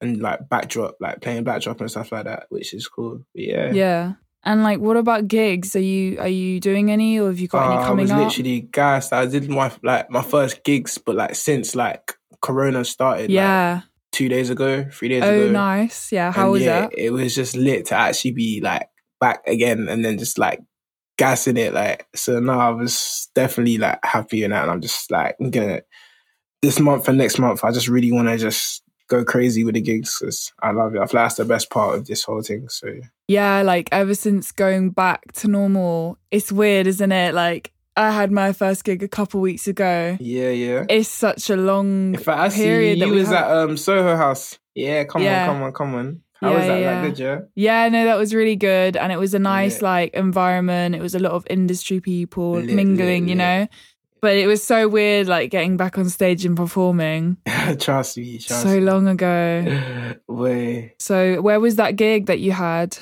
and 0.00 0.20
like 0.20 0.48
backdrop, 0.48 0.96
like 1.00 1.20
playing 1.20 1.44
backdrop 1.44 1.80
and 1.80 1.90
stuff 1.90 2.12
like 2.12 2.24
that, 2.24 2.46
which 2.48 2.72
is 2.74 2.88
cool. 2.88 3.24
But 3.34 3.42
yeah. 3.42 3.72
Yeah. 3.72 4.12
And 4.42 4.62
like 4.62 4.80
what 4.80 4.96
about 4.96 5.28
gigs? 5.28 5.76
Are 5.76 5.80
you 5.80 6.18
are 6.18 6.28
you 6.28 6.60
doing 6.60 6.90
any 6.90 7.20
or 7.20 7.28
have 7.28 7.38
you 7.38 7.48
got 7.48 7.68
Uh, 7.68 7.72
any 7.74 7.82
I 7.82 7.86
coming 7.86 8.02
was 8.04 8.10
up? 8.10 8.18
literally 8.18 8.60
gassed. 8.62 9.12
I 9.12 9.26
did 9.26 9.50
my 9.50 9.70
like 9.82 10.10
my 10.10 10.22
first 10.22 10.64
gigs, 10.64 10.96
but 10.98 11.16
like 11.16 11.34
since 11.34 11.74
like 11.74 12.14
Corona 12.40 12.84
started, 12.84 13.24
like, 13.24 13.30
yeah. 13.30 13.82
two 14.12 14.30
days 14.30 14.48
ago, 14.48 14.86
three 14.90 15.08
days 15.08 15.22
Oh 15.22 15.30
ago. 15.30 15.48
Oh, 15.48 15.50
nice. 15.50 16.10
Yeah. 16.10 16.32
How 16.32 16.44
And 16.44 16.52
was 16.52 16.62
yeah, 16.62 16.80
that? 16.80 16.98
It 16.98 17.10
was 17.10 17.34
just 17.34 17.54
lit 17.54 17.86
to 17.86 17.94
actually 17.94 18.32
be 18.32 18.60
like 18.62 18.88
back 19.20 19.42
again 19.46 19.88
and 19.90 20.02
then 20.02 20.16
just 20.16 20.38
like 20.38 20.60
gassing 21.18 21.58
it. 21.58 21.74
Like, 21.74 22.06
so 22.14 22.40
now 22.40 22.58
I 22.60 22.70
was 22.70 23.28
definitely 23.34 23.76
like 23.76 23.98
happy 24.02 24.42
in 24.42 24.52
that. 24.52 24.62
And 24.62 24.70
I'm 24.70 24.80
just 24.80 25.10
like, 25.10 25.36
I'm 25.38 25.50
gonna, 25.50 25.82
this 26.62 26.80
month 26.80 27.08
and 27.08 27.18
next 27.18 27.38
month, 27.38 27.62
I 27.62 27.72
just 27.72 27.88
really 27.88 28.10
want 28.10 28.28
to 28.28 28.38
just 28.38 28.82
go 29.10 29.24
crazy 29.24 29.64
with 29.64 29.74
the 29.74 29.80
gigs 29.82 30.18
because 30.18 30.52
I 30.62 30.70
love 30.70 30.94
it. 30.94 31.00
I 31.02 31.06
feel 31.06 31.20
like 31.20 31.26
that's 31.26 31.34
the 31.34 31.44
best 31.44 31.68
part 31.68 31.96
of 31.98 32.06
this 32.06 32.22
whole 32.24 32.42
thing. 32.42 32.68
So 32.70 32.88
Yeah, 33.28 33.60
like 33.62 33.88
ever 33.92 34.14
since 34.14 34.52
going 34.52 34.90
back 34.90 35.32
to 35.34 35.48
normal, 35.48 36.16
it's 36.30 36.50
weird, 36.50 36.86
isn't 36.86 37.12
it? 37.12 37.34
Like 37.34 37.72
I 37.96 38.12
had 38.12 38.30
my 38.32 38.52
first 38.54 38.84
gig 38.84 39.02
a 39.02 39.08
couple 39.08 39.40
weeks 39.40 39.66
ago. 39.66 40.16
yeah, 40.20 40.50
yeah. 40.50 40.84
It's 40.88 41.08
such 41.10 41.50
a 41.50 41.56
long 41.56 42.16
fact, 42.16 42.38
I 42.38 42.48
period 42.48 43.00
that 43.00 43.08
you 43.08 43.12
was 43.14 43.30
at 43.32 43.50
um 43.50 43.76
Soho 43.76 44.16
House. 44.16 44.58
Yeah, 44.74 45.04
come 45.04 45.22
Yeah. 45.22 45.42
on, 45.42 45.46
come 45.54 45.62
on, 45.64 45.72
come 45.72 45.94
on. 45.96 46.22
How 46.40 46.50
Yeah, 46.52 46.56
was 46.56 46.66
that? 46.68 46.80
yeah, 46.80 47.02
Like, 47.02 47.02
did 47.10 47.18
you? 47.18 47.48
Yeah, 47.54 47.88
no, 47.90 48.04
that 48.06 48.16
was 48.16 48.32
really 48.34 48.56
good. 48.56 48.96
And 48.96 49.12
it 49.12 49.18
was 49.18 49.34
a 49.34 49.38
nice 49.38 49.74
Lit. 49.74 49.82
like 49.82 50.14
environment. 50.14 50.94
It 50.94 51.02
was 51.02 51.14
a 51.14 51.18
lot 51.18 51.32
of 51.32 51.44
industry 51.50 52.00
people 52.00 52.52
Lit, 52.52 52.70
mingling, 52.70 53.24
lit, 53.26 53.28
you 53.30 53.36
lit. 53.36 53.36
know? 53.36 53.66
But 54.20 54.36
it 54.36 54.46
was 54.46 54.62
so 54.62 54.88
weird 54.88 55.26
like 55.26 55.50
getting 55.50 55.76
back 55.76 55.96
on 55.98 56.08
stage 56.08 56.44
and 56.44 56.56
performing 56.56 57.36
trust 57.78 58.16
me, 58.18 58.38
trust 58.38 58.62
so 58.62 58.68
me. 58.68 58.80
long 58.80 59.08
ago. 59.08 60.14
Way. 60.28 60.94
So 60.98 61.40
where 61.40 61.60
was 61.60 61.76
that 61.76 61.96
gig 61.96 62.26
that 62.26 62.40
you 62.40 62.52
had? 62.52 62.98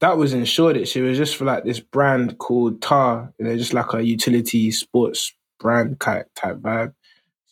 that 0.00 0.16
was 0.16 0.32
in 0.32 0.44
Shoreditch. 0.44 0.96
It 0.96 1.02
was 1.02 1.16
just 1.18 1.36
for 1.36 1.44
like 1.44 1.64
this 1.64 1.80
brand 1.80 2.38
called 2.38 2.82
Tar. 2.82 3.32
You 3.38 3.46
know, 3.46 3.56
just 3.56 3.74
like 3.74 3.92
a 3.92 4.04
utility 4.04 4.70
sports 4.70 5.32
brand 5.58 6.00
type 6.00 6.28
type 6.34 6.56
vibe. 6.56 6.94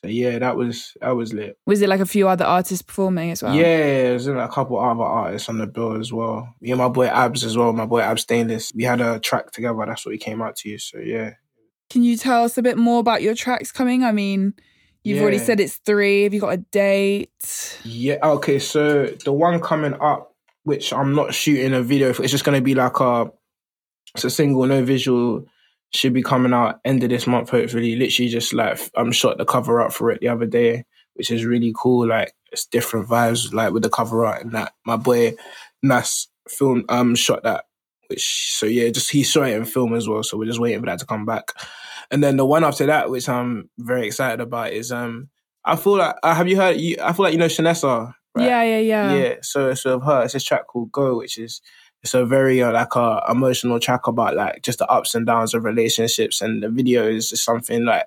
So 0.03 0.09
yeah, 0.09 0.39
that 0.39 0.57
was 0.57 0.97
that 1.01 1.17
was 1.17 1.33
lit. 1.33 1.59
Was 1.67 1.83
it 1.83 1.89
like 1.89 2.01
a 2.01 2.07
few 2.07 2.29
other 2.29 2.45
artists 2.45 2.83
performing 2.83 3.31
as 3.31 3.43
well? 3.43 3.55
Yeah, 3.55 3.65
it 3.65 4.09
there's 4.11 4.27
a 4.27 4.49
couple 4.53 4.79
other 4.79 5.03
artists 5.03 5.49
on 5.49 5.59
the 5.59 5.67
bill 5.67 5.99
as 5.99 6.13
well. 6.13 6.55
Me 6.61 6.71
and 6.71 6.79
my 6.79 6.89
boy 6.89 7.07
Abs 7.07 7.45
as 7.45 7.57
well. 7.57 7.73
My 7.73 7.87
boy 7.87 8.01
Abs 8.01 8.23
Stainless. 8.23 8.73
We 8.75 8.85
had 8.85 9.01
a 9.01 9.19
track 9.19 9.51
together. 9.53 9.85
That's 9.87 10.05
what 10.05 10.11
we 10.13 10.19
came 10.19 10.43
out 10.43 10.57
to. 10.57 10.69
You. 10.69 10.79
So 10.79 10.99
yeah. 10.99 11.35
Can 11.91 12.03
you 12.03 12.17
tell 12.17 12.45
us 12.45 12.59
a 12.59 12.63
bit 12.63 12.77
more 12.77 13.01
about 13.01 13.23
your 13.23 13.35
tracks 13.35 13.71
coming? 13.73 14.03
I 14.03 14.13
mean, 14.13 14.55
you've 15.05 15.23
already 15.23 15.39
said 15.39 15.61
it's 15.61 15.77
three. 15.77 16.25
Have 16.25 16.35
you 16.35 16.41
got 16.41 16.55
a 16.55 16.59
date? 16.59 17.79
Yeah. 17.85 18.19
Okay. 18.23 18.59
So 18.59 19.07
the 19.25 19.33
one 19.33 19.61
coming 19.61 19.95
up, 19.95 20.35
which 20.65 20.93
I'm 20.93 21.15
not 21.15 21.35
shooting 21.35 21.75
a 21.75 21.83
video 21.83 22.13
for, 22.13 22.23
it's 22.23 22.33
just 22.33 22.45
gonna 22.45 22.61
be 22.61 22.75
like 22.75 22.99
a, 23.01 23.31
it's 24.15 24.25
a 24.25 24.31
single, 24.31 24.67
no 24.67 24.85
visual. 24.85 25.47
Should 25.95 26.15
be 26.15 26.23
coming 26.23 26.53
out 26.53 26.81
end 26.85 27.05
of 27.05 27.11
this 27.11 27.29
month, 27.29 27.51
hopefully. 27.51 27.95
Literally, 27.95 28.29
just 28.29 28.53
like 28.53 28.79
I'm 28.97 29.13
shot 29.13 29.39
the 29.39 29.45
cover 29.45 29.81
up 29.81 29.93
for 29.93 30.11
it 30.11 30.21
the 30.21 30.29
other 30.29 30.45
day, 30.45 30.85
which 31.15 31.31
is 31.31 31.45
really 31.45 31.73
cool. 31.77 32.09
Like 32.09 32.33
it's 32.51 32.67
different 32.67 33.09
vibes, 33.09 33.55
like 33.55 33.73
with 33.73 33.85
the 33.85 33.89
cover 33.89 34.27
art 34.27 34.43
and 34.43 34.53
that. 34.53 34.73
My 34.85 34.97
boy 34.97 35.37
Nas 35.85 36.27
film 36.49 36.85
um 36.89 37.15
shot 37.15 37.45
that, 37.45 37.67
which 38.09 38.53
so 38.53 38.67
yeah, 38.67 38.89
just 38.91 39.11
he 39.11 39.23
saw 39.23 39.43
it 39.43 39.55
in 39.55 39.65
film 39.65 39.95
as 39.95 40.09
well. 40.09 40.23
So 40.23 40.37
we're 40.37 40.47
just 40.47 40.61
waiting 40.61 40.81
for 40.81 40.87
that 40.87 40.99
to 41.01 41.07
come 41.07 41.25
back. 41.25 41.53
And 42.11 42.23
then 42.23 42.37
the 42.37 42.47
one 42.47 42.65
after 42.65 42.87
that, 42.87 43.11
which 43.11 43.29
I'm 43.29 43.69
very 43.79 44.07
excited 44.07 44.41
about, 44.41 44.73
is 44.73 44.93
um 44.93 45.29
I 45.65 45.77
feel 45.77 45.97
like 45.97 46.15
uh, 46.23 46.35
have 46.35 46.49
you 46.49 46.57
heard? 46.57 46.77
You, 46.77 46.97
I 47.03 47.13
feel 47.13 47.25
like 47.25 47.33
you 47.33 47.39
know 47.39 47.47
Shanessa. 47.47 48.15
Right? 48.35 48.47
Yeah, 48.47 48.63
yeah, 48.63 48.79
yeah. 48.79 49.15
Yeah, 49.15 49.35
so 49.43 49.75
so 49.75 49.97
of 49.97 50.05
her, 50.05 50.25
it's 50.25 50.35
this 50.35 50.45
track 50.45 50.67
called 50.69 50.93
"Go," 50.93 51.19
which 51.19 51.39
is 51.39 51.61
it's 52.03 52.15
a 52.15 52.25
very 52.25 52.63
uh, 52.63 52.73
like 52.73 52.95
a 52.95 53.25
emotional 53.29 53.81
track 53.81 54.07
about 54.07 54.37
like 54.37 54.63
just 54.63 54.79
the 54.79 54.87
ups 54.87 55.15
and 55.15 55.27
downs 55.27 55.55
of 55.55 55.65
relationships, 55.65 56.41
and 56.41 56.63
the 56.63 56.69
video 56.69 57.09
is 57.09 57.31
just 57.31 57.45
something 57.45 57.85
like 57.85 58.05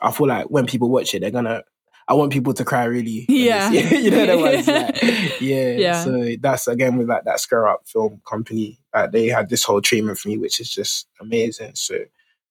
I 0.00 0.10
feel 0.10 0.26
like 0.26 0.46
when 0.50 0.66
people 0.66 0.90
watch 0.90 1.14
it, 1.14 1.20
they're 1.20 1.30
gonna. 1.30 1.62
I 2.10 2.14
want 2.14 2.32
people 2.32 2.52
to 2.52 2.64
cry 2.64 2.84
really. 2.84 3.24
Yeah. 3.28 3.70
they 3.70 3.82
see 3.82 3.96
it. 3.96 4.02
you 4.04 4.10
know 4.10 4.26
the 4.26 4.38
ones. 4.38 4.66
Like, 4.66 5.00
yeah, 5.40 5.70
Yeah. 5.70 6.04
So 6.04 6.36
that's 6.40 6.66
again 6.66 6.96
with 6.96 7.08
like 7.08 7.24
that 7.24 7.38
Square 7.38 7.68
Up 7.68 7.82
film 7.86 8.20
company. 8.28 8.80
Like 8.92 9.12
they 9.12 9.28
had 9.28 9.48
this 9.48 9.62
whole 9.62 9.80
treatment 9.80 10.18
for 10.18 10.28
me, 10.28 10.36
which 10.36 10.58
is 10.58 10.68
just 10.68 11.06
amazing. 11.20 11.76
So 11.76 11.98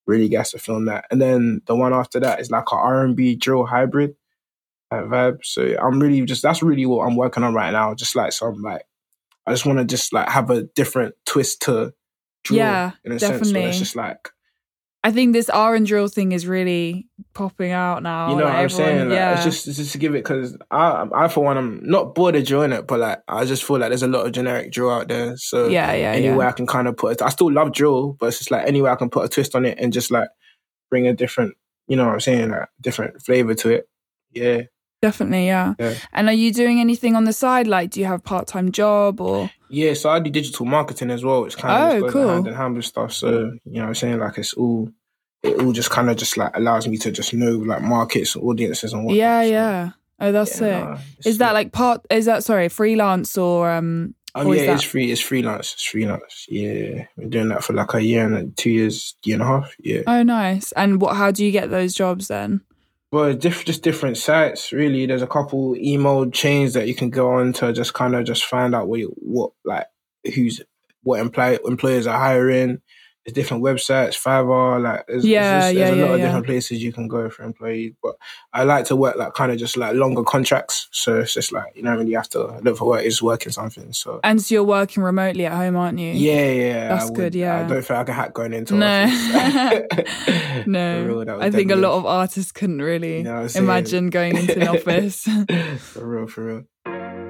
really 0.08 0.30
gets 0.30 0.52
to 0.52 0.60
film 0.60 0.86
that, 0.86 1.06
and 1.12 1.22
then 1.22 1.62
the 1.68 1.76
one 1.76 1.94
after 1.94 2.22
that 2.22 2.40
is 2.40 2.50
like 2.50 2.72
a 2.72 2.76
R 2.76 3.04
and 3.04 3.18
B 3.18 3.36
drill 3.36 3.66
hybrid 3.66 4.16
that 4.92 5.04
vibe. 5.04 5.44
So 5.44 5.76
I'm 5.78 6.00
really 6.00 6.26
just 6.26 6.42
that's 6.42 6.64
really 6.64 6.86
what 6.86 7.06
I'm 7.06 7.18
working 7.18 7.44
on 7.44 7.54
right 7.54 7.72
now. 7.72 7.94
Just 7.94 8.16
like 8.16 8.32
some 8.32 8.62
like 8.62 8.84
I 9.46 9.52
just 9.52 9.66
want 9.66 9.80
to 9.80 9.86
just 9.86 10.14
like 10.14 10.30
have 10.30 10.50
a 10.50 10.64
different 10.64 11.16
twist 11.26 11.64
to 11.64 11.94
drill 12.46 12.60
Yeah, 12.60 12.92
in 13.04 13.12
a 13.12 13.20
sense. 13.20 13.52
Where 13.52 13.68
it's 13.68 13.80
just 13.80 13.98
like 13.98 14.30
I 15.02 15.12
think 15.12 15.32
this 15.32 15.50
R 15.50 15.76
and 15.76 15.86
drill 15.86 16.10
thing 16.10 16.34
is 16.34 16.46
really 16.46 17.08
popping 17.34 17.72
out 17.72 18.04
now. 18.04 18.32
you 18.32 18.36
know 18.36 18.44
like 18.44 18.54
what 18.54 18.60
I'm 18.60 18.66
everyone- 18.66 18.86
saying. 18.86 19.10
Like, 19.10 19.16
yeah. 19.16 19.34
It's 19.36 19.44
just 19.46 19.68
it's 19.68 19.78
just 19.78 19.92
to 19.94 19.98
give 19.98 20.14
it 20.14 20.24
because 20.26 20.58
I 20.72 21.08
I 21.16 21.28
for 21.30 21.42
one 21.44 21.58
I'm 21.58 21.80
not 21.84 22.16
bored 22.16 22.36
of 22.36 22.46
drilling 22.46 22.74
it, 22.74 22.86
but 22.86 23.00
like 23.00 23.20
I 23.28 23.46
just 23.46 23.64
feel 23.64 23.78
like 23.80 23.90
there's 23.90 24.04
a 24.04 24.08
lot 24.10 24.26
of 24.26 24.34
generic 24.34 24.72
drill 24.74 24.90
out 24.92 25.08
there. 25.08 25.38
So 25.38 25.68
yeah, 25.70 25.94
yeah, 25.94 26.12
anywhere 26.12 26.46
yeah. 26.46 26.50
I 26.50 26.52
can 26.52 26.68
kind 26.68 26.88
of 26.90 26.98
put 26.98 27.14
it. 27.14 27.22
I 27.22 27.30
still 27.30 27.52
love 27.52 27.72
drill, 27.72 28.18
but 28.20 28.26
it's 28.28 28.40
just 28.40 28.52
like 28.52 28.68
anywhere 28.68 28.92
I 28.92 28.96
can 28.96 29.10
put 29.10 29.24
a 29.26 29.30
twist 29.30 29.56
on 29.56 29.66
it 29.66 29.78
and 29.80 29.94
just 29.94 30.12
like 30.12 30.28
bring 30.90 31.08
a 31.08 31.14
different, 31.14 31.56
you 31.88 31.96
know 31.96 32.06
what 32.06 32.14
I'm 32.16 32.20
saying, 32.20 32.50
like 32.50 32.68
different 32.82 33.22
flavor 33.22 33.54
to 33.56 33.70
it. 33.70 33.90
Yeah. 34.32 34.64
Definitely, 35.02 35.48
yeah. 35.48 35.76
Yeah. 35.80 35.94
And 36.14 36.28
are 36.28 36.34
you 36.34 36.52
doing 36.54 36.80
anything 36.80 37.16
on 37.16 37.24
the 37.24 37.34
side? 37.34 37.68
Like, 37.68 37.92
do 37.92 38.00
you 38.00 38.06
have 38.06 38.20
a 38.20 38.24
part 38.24 38.48
time 38.48 38.72
job 38.72 39.22
or? 39.22 39.50
Yeah, 39.70 39.94
so 39.94 40.10
I 40.10 40.20
do 40.20 40.30
digital 40.30 40.66
marketing 40.66 41.12
as 41.12 41.24
well, 41.24 41.46
It's 41.46 41.56
kind 41.56 41.98
of 41.98 42.04
Oh, 42.04 42.12
cool. 42.12 42.28
hand 42.28 42.48
in 42.48 42.54
hand 42.54 42.76
with 42.76 42.86
stuff. 42.86 43.14
So, 43.14 43.30
you 43.66 43.76
know 43.76 43.82
what 43.82 43.88
I'm 43.90 43.96
saying? 43.96 44.20
Like 44.20 44.38
it's 44.38 44.54
all 44.54 44.90
it 45.42 45.62
all 45.62 45.72
just 45.72 45.90
kind 45.90 46.10
of 46.10 46.18
just 46.18 46.36
like 46.36 46.52
allows 46.56 46.86
me 46.88 46.98
to 46.98 47.12
just 47.12 47.34
know 47.34 47.52
like 47.52 47.82
markets, 47.82 48.36
audiences 48.36 48.92
and 48.94 49.06
what. 49.06 49.16
Yeah, 49.16 49.42
So, 49.44 49.48
yeah. 49.50 49.90
Oh, 50.22 50.32
that's 50.34 50.60
yeah, 50.60 50.80
nah, 50.84 50.98
it's 51.18 51.28
Is 51.28 51.38
that 51.38 51.54
like 51.54 51.72
part? 51.72 52.06
Is 52.10 52.26
that 52.26 52.44
sorry, 52.44 52.68
freelance 52.68 53.38
or 53.38 53.70
um 53.72 54.16
Um, 54.36 54.48
Or 54.48 54.56
yeah, 54.56 54.66
that- 54.68 54.74
it's 54.76 54.84
free. 54.84 55.12
It's 55.12 55.22
freelance. 55.22 55.74
It's 55.74 55.86
freelance. 55.86 56.46
Yeah, 56.50 57.06
we're 57.16 57.30
doing 57.30 57.50
that 57.50 57.64
for 57.64 57.72
like 57.74 57.94
a 57.94 58.02
year 58.04 58.26
and 58.32 58.56
two 58.58 58.70
years, 58.70 59.16
year 59.24 59.36
and 59.36 59.44
a 59.44 59.46
half. 59.46 59.74
Yeah, 59.80 60.02
Oh, 60.08 60.24
nice. 60.24 60.72
And 60.74 61.00
what? 61.02 61.16
How 61.16 61.32
do 61.32 61.46
you 61.46 61.52
get 61.52 61.70
those 61.72 61.94
jobs 61.96 62.28
then? 62.28 62.62
But 63.12 63.40
diff- 63.40 63.66
just 63.66 63.84
different 63.84 64.18
sites. 64.18 64.72
Really, 64.72 65.06
there's 65.06 65.22
a 65.22 65.28
couple 65.28 65.76
email 65.76 66.30
chains 66.30 66.74
that 66.74 66.88
you 66.88 66.96
can 66.96 67.10
go 67.10 67.32
on 67.34 67.54
to 67.54 67.74
just 67.74 67.94
kind 67.94 68.16
of 68.16 68.26
just 68.26 68.46
find 68.46 68.76
out 68.76 68.88
what 68.88 69.00
you, 69.00 69.14
what 69.18 69.52
like 69.66 69.88
who's 70.36 70.62
what 71.04 71.20
employ 71.20 71.58
employers 71.66 72.08
are 72.08 72.20
hiring. 72.20 72.82
There's 73.30 73.46
different 73.46 73.64
websites, 73.64 74.16
Fiverr, 74.22 74.82
like 74.82 75.06
there's, 75.08 75.24
Yeah, 75.24 75.60
there's, 75.60 75.64
just- 75.66 75.76
yeah, 75.76 75.86
there's 75.86 75.98
a 75.98 76.00
yeah, 76.00 76.06
lot 76.06 76.14
of 76.14 76.20
yeah. 76.20 76.26
different 76.26 76.46
places 76.48 76.84
you 76.84 76.92
can 76.92 77.08
go 77.08 77.30
for 77.30 77.44
employees. 77.44 77.94
But 78.02 78.16
I 78.54 78.64
like 78.64 78.86
to 78.86 78.96
work 78.96 79.18
like 79.18 79.34
kind 79.36 79.52
of 79.52 79.60
just 79.60 79.78
like 79.78 79.94
longer 79.96 80.24
contracts, 80.24 80.88
so 80.92 81.20
it's 81.20 81.34
just 81.36 81.52
like 81.52 81.76
you 81.76 81.84
don't 81.84 81.98
really 81.98 82.14
have 82.14 82.30
to 82.30 82.60
look 82.64 82.78
for 82.78 82.86
work. 82.88 83.04
It's 83.06 83.22
working 83.22 83.52
something. 83.52 83.94
So 83.94 84.20
And 84.24 84.42
so 84.42 84.56
you're 84.56 84.64
working 84.64 85.04
remotely 85.04 85.46
at 85.46 85.54
home, 85.54 85.76
aren't 85.76 86.00
you? 86.00 86.12
yeah, 86.12 86.52
yeah, 86.52 86.88
That's 86.90 87.06
would- 87.06 87.16
good, 87.16 87.36
yeah. 87.36 87.60
I 87.60 87.68
don't 87.68 87.84
think 87.86 88.00
I 88.00 88.04
can 88.04 88.16
hack 88.16 88.34
going 88.34 88.54
into 88.54 88.74
No. 88.76 89.04
office. 89.04 89.86
No, 90.66 91.04
real, 91.04 91.42
I 91.42 91.52
think 91.52 91.72
a 91.72 91.76
lot 91.76 91.94
of 91.98 92.06
artists 92.06 92.52
couldn't 92.52 92.82
really 92.82 93.18
You 93.18 93.24
know 93.24 93.34
what 93.36 93.42
I'm 93.42 93.50
saying? 93.50 93.66
imagine 93.66 94.10
going 94.10 94.36
into 94.38 94.60
an 94.60 94.68
office. 94.76 95.24
for 95.80 96.06
real, 96.06 96.28
for 96.28 96.44
real. 96.46 96.64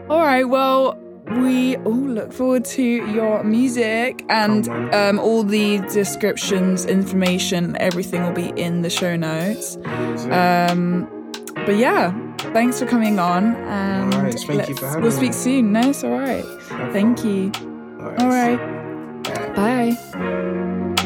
All 0.09 0.19
right, 0.21 0.45
well, 0.45 0.97
we 1.37 1.77
all 1.77 1.93
look 1.93 2.33
forward 2.33 2.65
to 2.65 2.81
your 2.83 3.43
music 3.43 4.25
and 4.29 4.67
um, 4.93 5.19
all 5.19 5.43
the 5.43 5.79
descriptions, 5.91 6.85
information, 6.85 7.75
everything 7.79 8.23
will 8.23 8.31
be 8.33 8.49
in 8.49 8.81
the 8.81 8.89
show 8.89 9.15
notes. 9.15 9.77
Um, 9.85 11.07
but 11.65 11.77
yeah, 11.77 12.11
thanks 12.53 12.79
for 12.79 12.85
coming 12.85 13.19
on. 13.19 13.55
And 13.55 14.13
All 14.13 14.21
right, 14.21 14.33
thank 14.39 14.69
you 14.69 14.75
for 14.75 14.87
having 14.87 15.01
We'll 15.03 15.11
me. 15.11 15.17
speak 15.17 15.33
soon. 15.33 15.71
No, 15.73 15.89
it's 15.89 16.03
all 16.03 16.11
right. 16.17 16.43
Thank 16.91 17.23
you. 17.23 17.51
All 17.99 18.27
right. 18.27 18.57
Bye. 19.55 20.99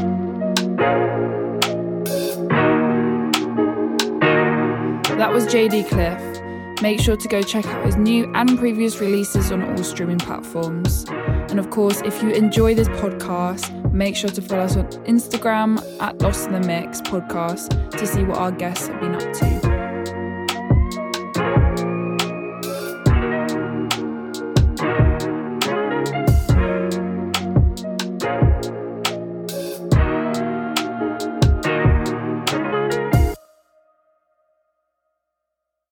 That 5.17 5.31
was 5.31 5.45
JD 5.45 5.87
Cliffe. 5.89 6.42
Make 6.81 6.99
sure 6.99 7.15
to 7.15 7.27
go 7.27 7.41
check 7.41 7.65
out 7.65 7.85
his 7.85 7.95
new 7.95 8.31
and 8.33 8.57
previous 8.57 8.99
releases 8.99 9.51
on 9.51 9.63
all 9.63 9.83
streaming 9.83 10.19
platforms. 10.19 11.05
And 11.49 11.59
of 11.59 11.69
course, 11.69 12.01
if 12.01 12.21
you 12.21 12.29
enjoy 12.31 12.75
this 12.75 12.89
podcast, 12.89 13.93
make 13.93 14.15
sure 14.15 14.29
to 14.29 14.41
follow 14.41 14.63
us 14.63 14.75
on 14.75 14.87
Instagram 15.05 15.79
at 16.01 16.21
Lost 16.21 16.47
in 16.47 16.53
the 16.53 16.67
Mix 16.67 17.01
podcast 17.01 17.91
to 17.91 18.07
see 18.07 18.23
what 18.23 18.37
our 18.37 18.51
guests 18.51 18.87
have 18.87 18.99
been 18.99 19.15
up 19.15 19.33
to. 19.33 19.82